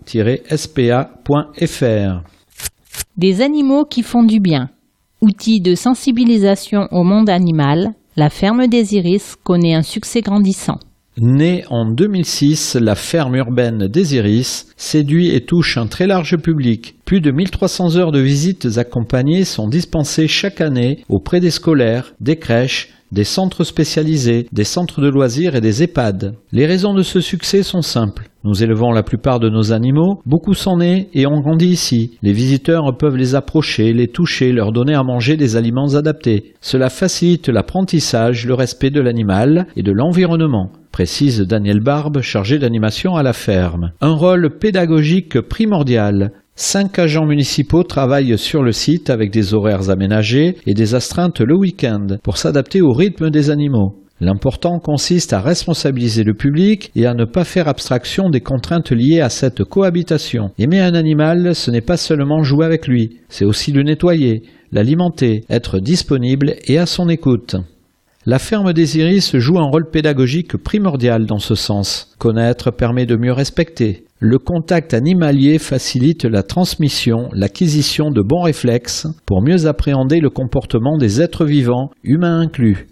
Des 3.17 3.41
animaux 3.41 3.85
qui 3.85 4.03
font 4.03 4.23
du 4.23 4.41
bien. 4.41 4.71
Outil 5.21 5.61
de 5.61 5.75
sensibilisation 5.75 6.89
au 6.91 7.05
monde 7.05 7.31
animal, 7.31 7.93
la 8.17 8.31
ferme 8.31 8.67
des 8.67 8.95
Iris 8.95 9.37
connaît 9.43 9.75
un 9.75 9.83
succès 9.83 10.21
grandissant. 10.21 10.79
Née 11.17 11.65
en 11.71 11.89
2006, 11.89 12.75
la 12.75 12.97
ferme 12.97 13.37
urbaine 13.37 13.87
des 13.87 14.17
Iris 14.17 14.67
séduit 14.77 15.29
et 15.29 15.45
touche 15.45 15.79
un 15.79 15.87
très 15.87 16.09
large 16.09 16.37
public. 16.39 16.97
Plus 17.05 17.21
de 17.21 17.31
1300 17.31 17.97
heures 17.97 18.11
de 18.11 18.19
visites 18.19 18.79
accompagnées 18.79 19.45
sont 19.45 19.69
dispensées 19.69 20.27
chaque 20.27 20.61
année 20.61 21.05
auprès 21.09 21.39
des 21.39 21.53
scolaires, 21.53 22.15
des 22.21 22.37
crèches, 22.37 22.89
des 23.15 23.23
centres 23.23 23.63
spécialisés, 23.63 24.49
des 24.51 24.65
centres 24.65 25.01
de 25.01 25.09
loisirs 25.09 25.55
et 25.55 25.61
des 25.61 25.85
EHPAD. 25.85 26.35
Les 26.51 26.67
raisons 26.67 26.95
de 26.95 27.03
ce 27.03 27.21
succès 27.21 27.63
sont 27.63 27.81
simples. 27.81 28.29
Nous 28.43 28.65
élevons 28.65 28.91
la 28.91 29.05
plupart 29.05 29.39
de 29.39 29.49
nos 29.49 29.73
animaux, 29.73 30.21
beaucoup 30.27 30.53
sont 30.53 30.79
nés 30.79 31.09
et 31.15 31.25
ont 31.27 31.41
grandi 31.41 31.69
ici. 31.69 32.19
Les 32.23 32.33
visiteurs 32.33 32.97
peuvent 32.99 33.17
les 33.17 33.37
approcher, 33.37 33.93
les 33.93 34.09
toucher, 34.09 34.53
leur 34.53 34.73
donner 34.73 34.95
à 34.95 35.05
manger 35.05 35.37
des 35.37 35.55
aliments 35.55 35.95
adaptés. 35.95 36.55
Cela 36.61 36.91
facilite 36.91 37.49
l'apprentissage, 37.49 38.47
le 38.47 38.55
respect 38.55 38.91
de 38.91 39.01
l'animal 39.01 39.69
et 39.77 39.83
de 39.85 39.93
l'environnement 39.93 40.73
précise 40.95 41.41
Daniel 41.41 41.81
Barbe, 41.81 42.21
chargé 42.21 42.61
d'animation 42.61 43.17
à 43.17 43.25
la 43.25 43.33
ferme. 43.33 43.91
Un 44.01 44.13
rôle 44.13 44.59
pédagogique 44.61 45.41
primordial. 45.41 46.31
Cinq 46.57 47.01
agents 47.01 47.27
municipaux 47.27 47.83
travaillent 47.83 48.39
sur 48.39 48.63
le 48.63 48.71
site 48.71 49.11
avec 49.11 49.33
des 49.33 49.55
horaires 49.55 49.91
aménagés 49.91 50.57
et 50.67 50.75
des 50.75 50.95
astreintes 50.95 51.41
le 51.41 51.57
week-end 51.57 52.07
pour 52.23 52.37
s'adapter 52.37 52.81
au 52.81 52.93
rythme 52.93 53.31
des 53.31 53.51
animaux. 53.51 53.97
L'important 54.21 54.79
consiste 54.79 55.33
à 55.33 55.41
responsabiliser 55.41 56.23
le 56.23 56.35
public 56.35 56.93
et 56.95 57.07
à 57.07 57.15
ne 57.15 57.25
pas 57.25 57.43
faire 57.43 57.67
abstraction 57.67 58.31
des 58.31 58.41
contraintes 58.41 58.93
liées 58.93 59.21
à 59.21 59.31
cette 59.31 59.65
cohabitation. 59.65 60.53
Aimer 60.57 60.81
un 60.81 60.95
animal, 60.95 61.57
ce 61.57 61.73
n'est 61.73 61.81
pas 61.81 61.97
seulement 61.97 62.45
jouer 62.45 62.67
avec 62.67 62.87
lui, 62.87 63.19
c'est 63.29 63.45
aussi 63.45 63.73
le 63.73 63.83
nettoyer, 63.83 64.45
l'alimenter, 64.71 65.41
être 65.51 65.81
disponible 65.81 66.55
et 66.69 66.79
à 66.79 66.87
son 66.87 67.09
écoute. 67.09 67.57
La 68.27 68.39
ferme 68.39 68.73
des 68.73 68.97
iris 68.97 69.37
joue 69.37 69.59
un 69.59 69.69
rôle 69.69 69.91
pédagogique 69.91 70.57
primordial 70.57 71.27
dans 71.27 71.39
ce 71.39 71.55
sens. 71.55 72.15
Connaître 72.19 72.71
permet 72.71 73.05
de 73.05 73.17
mieux 73.17 73.35
respecter. 73.35 74.05
Le 74.19 74.39
contact 74.39 74.95
animalier 74.95 75.59
facilite 75.59 76.25
la 76.25 76.43
transmission, 76.43 77.29
l'acquisition 77.35 78.11
de 78.11 78.23
bons 78.23 78.41
réflexes 78.41 79.07
pour 79.27 79.43
mieux 79.43 79.67
appréhender 79.67 80.21
le 80.21 80.31
comportement 80.31 80.97
des 80.97 81.21
êtres 81.21 81.45
vivants, 81.45 81.91
humains 82.03 82.41
inclus. 82.41 82.87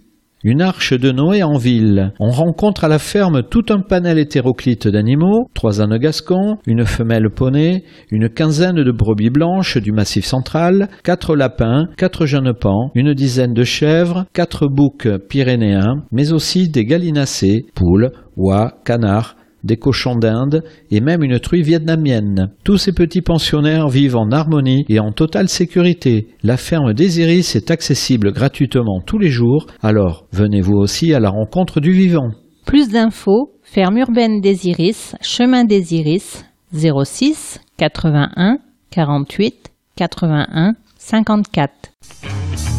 Une 0.44 0.60
arche 0.60 0.92
de 0.92 1.12
Noé 1.12 1.44
en 1.44 1.56
ville. 1.56 2.12
On 2.18 2.30
rencontre 2.30 2.82
à 2.82 2.88
la 2.88 2.98
ferme 2.98 3.44
tout 3.44 3.64
un 3.70 3.78
panel 3.78 4.18
hétéroclite 4.18 4.88
d'animaux, 4.88 5.48
trois 5.54 5.80
ânes 5.80 5.98
gascons, 5.98 6.58
une 6.66 6.84
femelle 6.84 7.30
poney, 7.30 7.84
une 8.10 8.28
quinzaine 8.28 8.82
de 8.82 8.90
brebis 8.90 9.30
blanches 9.30 9.78
du 9.78 9.92
massif 9.92 10.24
central, 10.24 10.88
quatre 11.04 11.36
lapins, 11.36 11.86
quatre 11.96 12.26
jeunes 12.26 12.54
pans, 12.54 12.90
une 12.96 13.14
dizaine 13.14 13.54
de 13.54 13.62
chèvres, 13.62 14.26
quatre 14.32 14.66
boucs 14.66 15.08
pyrénéens, 15.28 16.02
mais 16.10 16.32
aussi 16.32 16.68
des 16.68 16.86
gallinacés, 16.86 17.66
poules, 17.76 18.10
oies, 18.36 18.72
canards, 18.84 19.36
des 19.64 19.76
cochons 19.76 20.16
d'Inde 20.16 20.62
et 20.90 21.00
même 21.00 21.22
une 21.22 21.38
truie 21.38 21.62
vietnamienne. 21.62 22.50
Tous 22.64 22.78
ces 22.78 22.92
petits 22.92 23.22
pensionnaires 23.22 23.88
vivent 23.88 24.16
en 24.16 24.30
harmonie 24.30 24.84
et 24.88 25.00
en 25.00 25.12
totale 25.12 25.48
sécurité. 25.48 26.28
La 26.42 26.56
ferme 26.56 26.94
des 26.94 27.20
Iris 27.20 27.56
est 27.56 27.70
accessible 27.70 28.32
gratuitement 28.32 29.00
tous 29.04 29.18
les 29.18 29.30
jours, 29.30 29.66
alors 29.82 30.26
venez 30.32 30.60
vous 30.60 30.76
aussi 30.76 31.14
à 31.14 31.20
la 31.20 31.30
rencontre 31.30 31.80
du 31.80 31.92
vivant. 31.92 32.30
Plus 32.66 32.88
d'infos, 32.88 33.52
ferme 33.62 33.98
urbaine 33.98 34.40
des 34.40 34.68
Iris, 34.68 35.16
chemin 35.20 35.64
des 35.64 35.94
Iris, 35.94 36.44
06 36.72 37.60
81 37.76 38.58
48 38.90 39.72
81 39.96 40.74
54. 40.98 42.71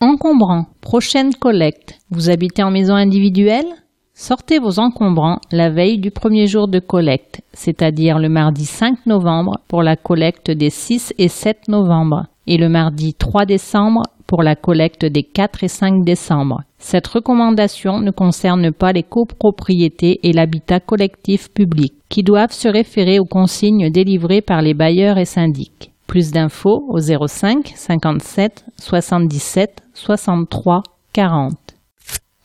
Encombrant. 0.00 0.64
Prochaine 0.80 1.34
collecte. 1.34 1.98
Vous 2.10 2.30
habitez 2.30 2.62
en 2.62 2.70
maison 2.70 2.94
individuelle? 2.94 3.66
Sortez 4.14 4.58
vos 4.58 4.78
encombrants 4.78 5.40
la 5.52 5.68
veille 5.68 5.98
du 5.98 6.10
premier 6.10 6.46
jour 6.46 6.68
de 6.68 6.78
collecte, 6.78 7.42
c'est-à-dire 7.52 8.18
le 8.18 8.30
mardi 8.30 8.64
5 8.64 9.04
novembre 9.04 9.58
pour 9.68 9.82
la 9.82 9.96
collecte 9.96 10.50
des 10.50 10.70
6 10.70 11.12
et 11.18 11.28
7 11.28 11.68
novembre 11.68 12.26
et 12.46 12.56
le 12.56 12.70
mardi 12.70 13.12
3 13.12 13.44
décembre 13.44 14.04
pour 14.26 14.42
la 14.42 14.56
collecte 14.56 15.04
des 15.04 15.22
4 15.22 15.64
et 15.64 15.68
5 15.68 16.02
décembre. 16.02 16.62
Cette 16.78 17.08
recommandation 17.08 17.98
ne 17.98 18.10
concerne 18.10 18.72
pas 18.72 18.92
les 18.92 19.02
copropriétés 19.02 20.18
et 20.22 20.32
l'habitat 20.32 20.80
collectif 20.80 21.52
public, 21.52 21.92
qui 22.08 22.22
doivent 22.22 22.52
se 22.52 22.68
référer 22.68 23.18
aux 23.18 23.26
consignes 23.26 23.90
délivrées 23.90 24.40
par 24.40 24.62
les 24.62 24.74
bailleurs 24.74 25.18
et 25.18 25.26
syndics. 25.26 25.89
Plus 26.10 26.32
d'infos 26.32 26.82
au 26.88 26.98
05 26.98 27.72
57 27.76 28.64
77 28.80 29.70
63 29.94 30.82
40. 31.12 31.54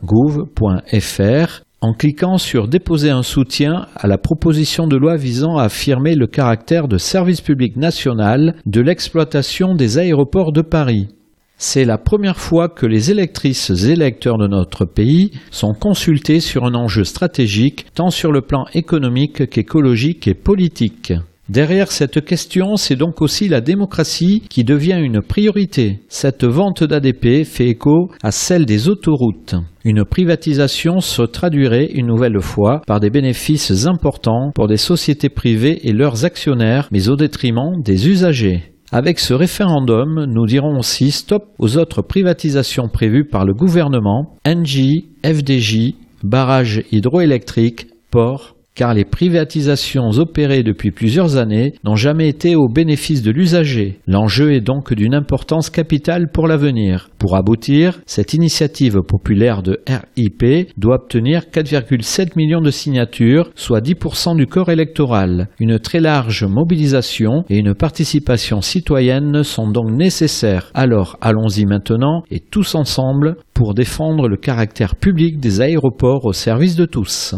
gouv.fr 0.05 1.63
en 1.81 1.93
cliquant 1.93 2.39
sur 2.39 2.67
Déposer 2.67 3.11
un 3.11 3.23
soutien 3.23 3.87
à 3.95 4.09
la 4.09 4.19
proposition 4.19 4.89
de 4.89 4.97
loi 4.97 5.17
visant 5.17 5.57
à 5.57 5.65
affirmer 5.65 6.15
le 6.15 6.27
caractère 6.27 6.89
de 6.89 6.99
service 6.99 7.41
public 7.41 7.77
national 7.77 8.57
de 8.67 8.81
l'exploitation 8.81 9.75
des 9.75 9.99
aéroports 9.99 10.53
de 10.53 10.63
Paris. 10.63 11.09
C'est 11.57 11.85
la 11.85 11.99
première 11.99 12.39
fois 12.39 12.69
que 12.69 12.87
les 12.87 13.11
électrices 13.11 13.71
et 13.71 13.91
électeurs 13.91 14.39
de 14.39 14.47
notre 14.47 14.85
pays 14.85 15.33
sont 15.51 15.75
consultés 15.75 16.41
sur 16.41 16.65
un 16.65 16.75
enjeu 16.75 17.05
stratégique 17.05 17.87
tant 17.95 18.11
sur 18.11 18.33
le 18.33 18.43
plan 18.43 18.67
économique 18.75 19.51
qu'écologique 19.51 20.29
et 20.29 20.35
politique. 20.35 21.13
Derrière 21.49 21.91
cette 21.93 22.23
question, 22.27 22.77
c'est 22.77 22.95
donc 22.95 23.23
aussi 23.23 23.49
la 23.49 23.63
démocratie 23.63 24.43
qui 24.51 24.65
devient 24.65 24.99
une 25.01 25.23
priorité. 25.23 26.01
Cette 26.09 26.45
vente 26.45 26.85
d'ADP 26.85 27.45
fait 27.45 27.69
écho 27.69 28.11
à 28.23 28.33
celle 28.33 28.67
des 28.67 28.91
autoroutes. 28.91 29.55
Une 29.83 30.05
privatisation 30.05 31.01
se 31.01 31.23
traduirait 31.23 31.87
une 31.87 32.09
nouvelle 32.09 32.41
fois 32.43 32.83
par 32.87 33.01
des 33.01 33.09
bénéfices 33.09 33.87
importants 33.87 34.51
pour 34.55 34.69
des 34.69 34.77
sociétés 34.77 35.31
privées 35.31 35.89
et 35.89 35.93
leurs 35.93 36.27
actionnaires, 36.27 36.89
mais 36.93 37.09
au 37.09 37.17
détriment 37.17 37.81
des 37.83 38.09
usagers. 38.11 38.75
Avec 38.93 39.19
ce 39.19 39.33
référendum, 39.33 40.27
nous 40.29 40.45
dirons 40.45 40.79
aussi 40.79 41.11
stop 41.11 41.45
aux 41.59 41.79
autres 41.79 42.03
privatisations 42.03 42.89
prévues 42.89 43.27
par 43.27 43.47
le 43.47 43.55
gouvernement, 43.55 44.37
NJ, 44.47 45.05
FDJ, 45.25 45.95
barrages 46.23 46.83
hydroélectriques, 46.93 47.87
ports, 48.11 48.58
car 48.79 48.95
les 48.95 49.05
privatisations 49.05 50.11
opérées 50.19 50.63
depuis 50.63 50.93
plusieurs 50.93 51.37
années 51.37 51.75
n'ont 51.83 51.97
jamais 51.97 52.29
été 52.29 52.55
au 52.55 52.69
bénéfice 52.69 53.23
de 53.23 53.33
l'usager. 53.33 53.99
L'enjeu 54.07 54.53
est 54.53 54.61
donc 54.61 54.95
d'une 54.95 55.17
importance 55.17 55.69
capitale 55.69 56.31
pour 56.33 56.47
l'avenir. 56.47 57.11
Pour 57.19 57.35
aboutir, 57.35 57.99
cette 58.07 58.35
initiative 58.35 59.01
populaire 59.01 59.65
de 59.65 59.81
RIP 59.89 60.71
doit 60.77 61.03
obtenir 61.03 61.47
4,7 61.53 62.37
millions 62.37 62.61
de 62.61 62.71
signatures, 62.71 63.51
soit 63.57 63.81
10% 63.81 64.37
du 64.37 64.47
corps 64.47 64.71
électoral. 64.71 65.49
Une 65.59 65.81
très 65.81 65.99
large 65.99 66.45
mobilisation 66.45 67.43
et 67.51 67.59
une 67.59 67.75
participation 67.75 68.61
citoyenne 68.61 69.43
sont 69.43 69.69
donc 69.69 69.91
nécessaires. 69.91 70.71
Alors 70.73 71.19
allons-y 71.21 71.67
maintenant 71.67 72.23
et 72.31 72.39
tous 72.39 72.77
ensemble 72.77 73.39
pour 73.55 73.75
défendre 73.75 74.29
le 74.29 74.37
caractère 74.37 74.95
public 74.95 75.41
des 75.41 75.61
aéroports 75.61 76.27
au 76.27 76.33
service 76.33 76.77
de 76.77 76.85
tous. 76.85 77.35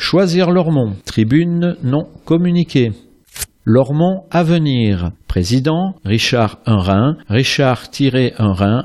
Choisir 0.00 0.52
Lormont, 0.52 0.94
tribune 1.04 1.76
non 1.82 2.06
communiquée. 2.24 2.92
Lormont 3.64 4.22
Avenir, 4.30 5.10
président 5.26 5.96
Richard 6.04 6.60
Unrin, 6.66 7.16
richard-unrin, 7.28 8.84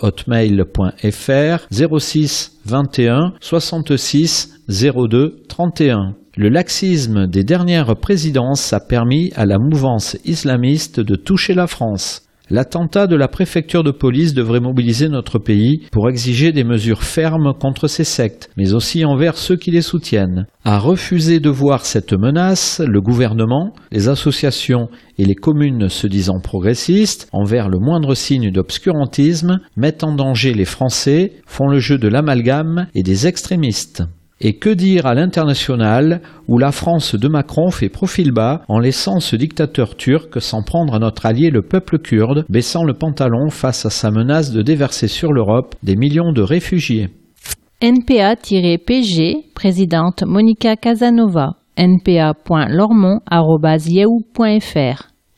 hotmail.fr 0.00 1.66
06 1.70 2.60
21 2.64 3.34
66 3.40 4.62
02 4.68 5.42
31. 5.46 6.16
Le 6.36 6.48
laxisme 6.48 7.26
des 7.26 7.44
dernières 7.44 7.94
présidences 7.96 8.72
a 8.72 8.80
permis 8.80 9.30
à 9.36 9.44
la 9.44 9.58
mouvance 9.58 10.16
islamiste 10.24 11.00
de 11.00 11.16
toucher 11.16 11.52
la 11.52 11.66
France. 11.66 12.29
L'attentat 12.50 13.06
de 13.06 13.14
la 13.14 13.28
préfecture 13.28 13.84
de 13.84 13.92
police 13.92 14.34
devrait 14.34 14.58
mobiliser 14.58 15.08
notre 15.08 15.38
pays 15.38 15.86
pour 15.92 16.08
exiger 16.08 16.50
des 16.50 16.64
mesures 16.64 17.04
fermes 17.04 17.52
contre 17.54 17.86
ces 17.86 18.02
sectes, 18.02 18.50
mais 18.56 18.72
aussi 18.74 19.04
envers 19.04 19.36
ceux 19.36 19.56
qui 19.56 19.70
les 19.70 19.82
soutiennent. 19.82 20.46
À 20.64 20.78
refuser 20.78 21.38
de 21.38 21.48
voir 21.48 21.86
cette 21.86 22.12
menace, 22.12 22.82
le 22.84 23.00
gouvernement, 23.00 23.72
les 23.92 24.08
associations 24.08 24.88
et 25.16 25.24
les 25.24 25.36
communes 25.36 25.88
se 25.88 26.08
disant 26.08 26.40
progressistes, 26.40 27.28
envers 27.32 27.68
le 27.68 27.78
moindre 27.78 28.14
signe 28.14 28.50
d'obscurantisme, 28.50 29.60
mettent 29.76 30.02
en 30.02 30.14
danger 30.14 30.52
les 30.52 30.64
Français, 30.64 31.34
font 31.46 31.68
le 31.68 31.78
jeu 31.78 31.98
de 31.98 32.08
l'amalgame 32.08 32.88
et 32.96 33.04
des 33.04 33.28
extrémistes. 33.28 34.02
Et 34.42 34.54
que 34.54 34.70
dire 34.70 35.06
à 35.06 35.14
l'international 35.14 36.22
où 36.48 36.56
la 36.56 36.72
France 36.72 37.14
de 37.14 37.28
Macron 37.28 37.70
fait 37.70 37.90
profil 37.90 38.32
bas 38.32 38.62
en 38.68 38.78
laissant 38.78 39.20
ce 39.20 39.36
dictateur 39.36 39.96
turc 39.96 40.40
s'en 40.40 40.62
prendre 40.62 40.94
à 40.94 40.98
notre 40.98 41.26
allié 41.26 41.50
le 41.50 41.62
peuple 41.62 41.98
kurde, 41.98 42.46
baissant 42.48 42.84
le 42.84 42.94
pantalon 42.94 43.50
face 43.50 43.84
à 43.84 43.90
sa 43.90 44.10
menace 44.10 44.50
de 44.50 44.62
déverser 44.62 45.08
sur 45.08 45.32
l'Europe 45.32 45.74
des 45.82 45.96
millions 45.96 46.32
de 46.32 46.40
réfugiés. 46.40 47.10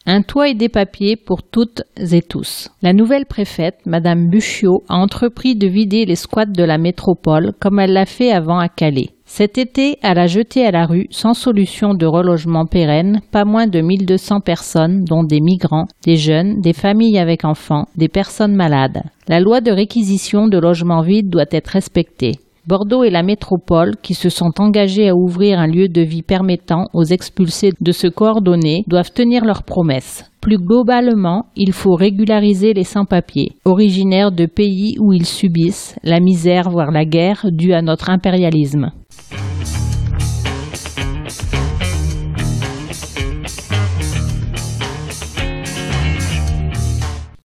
Un 0.06 0.22
toit 0.22 0.48
et 0.48 0.54
des 0.54 0.68
papiers 0.68 1.16
pour 1.16 1.42
toutes 1.42 1.82
et 1.96 2.22
tous. 2.22 2.70
La 2.82 2.92
nouvelle 2.92 3.26
préfète, 3.26 3.78
Madame 3.86 4.28
Buchiot, 4.28 4.82
a 4.88 4.96
entrepris 4.96 5.54
de 5.54 5.66
vider 5.66 6.04
les 6.04 6.16
squats 6.16 6.46
de 6.46 6.64
la 6.64 6.78
métropole 6.78 7.52
comme 7.60 7.78
elle 7.78 7.92
l'a 7.92 8.06
fait 8.06 8.32
avant 8.32 8.58
à 8.58 8.68
Calais. 8.68 9.10
Cet 9.24 9.56
été, 9.56 9.96
elle 10.02 10.18
a 10.18 10.26
jeté 10.26 10.66
à 10.66 10.70
la 10.70 10.84
rue, 10.84 11.06
sans 11.10 11.32
solution 11.32 11.94
de 11.94 12.04
relogement 12.04 12.66
pérenne, 12.66 13.20
pas 13.30 13.46
moins 13.46 13.66
de 13.66 13.80
1200 13.80 14.40
personnes, 14.40 15.04
dont 15.04 15.24
des 15.24 15.40
migrants, 15.40 15.86
des 16.04 16.16
jeunes, 16.16 16.60
des 16.60 16.74
familles 16.74 17.18
avec 17.18 17.46
enfants, 17.46 17.86
des 17.96 18.08
personnes 18.08 18.54
malades. 18.54 19.02
La 19.28 19.40
loi 19.40 19.62
de 19.62 19.70
réquisition 19.70 20.48
de 20.48 20.58
logements 20.58 21.00
vides 21.00 21.30
doit 21.30 21.46
être 21.50 21.68
respectée. 21.68 22.32
Bordeaux 22.66 23.02
et 23.02 23.10
la 23.10 23.24
métropole, 23.24 23.96
qui 24.02 24.14
se 24.14 24.28
sont 24.28 24.52
engagés 24.60 25.08
à 25.08 25.16
ouvrir 25.16 25.58
un 25.58 25.66
lieu 25.66 25.88
de 25.88 26.00
vie 26.00 26.22
permettant 26.22 26.86
aux 26.92 27.02
expulsés 27.02 27.72
de 27.80 27.92
se 27.92 28.06
coordonner, 28.06 28.84
doivent 28.86 29.12
tenir 29.12 29.44
leurs 29.44 29.64
promesses. 29.64 30.30
Plus 30.40 30.58
globalement, 30.58 31.46
il 31.56 31.72
faut 31.72 31.94
régulariser 31.94 32.72
les 32.72 32.84
sans-papiers, 32.84 33.56
originaires 33.64 34.30
de 34.30 34.46
pays 34.46 34.96
où 35.00 35.12
ils 35.12 35.26
subissent 35.26 35.96
la 36.04 36.20
misère 36.20 36.70
voire 36.70 36.92
la 36.92 37.04
guerre 37.04 37.46
due 37.50 37.72
à 37.72 37.82
notre 37.82 38.10
impérialisme. 38.10 38.92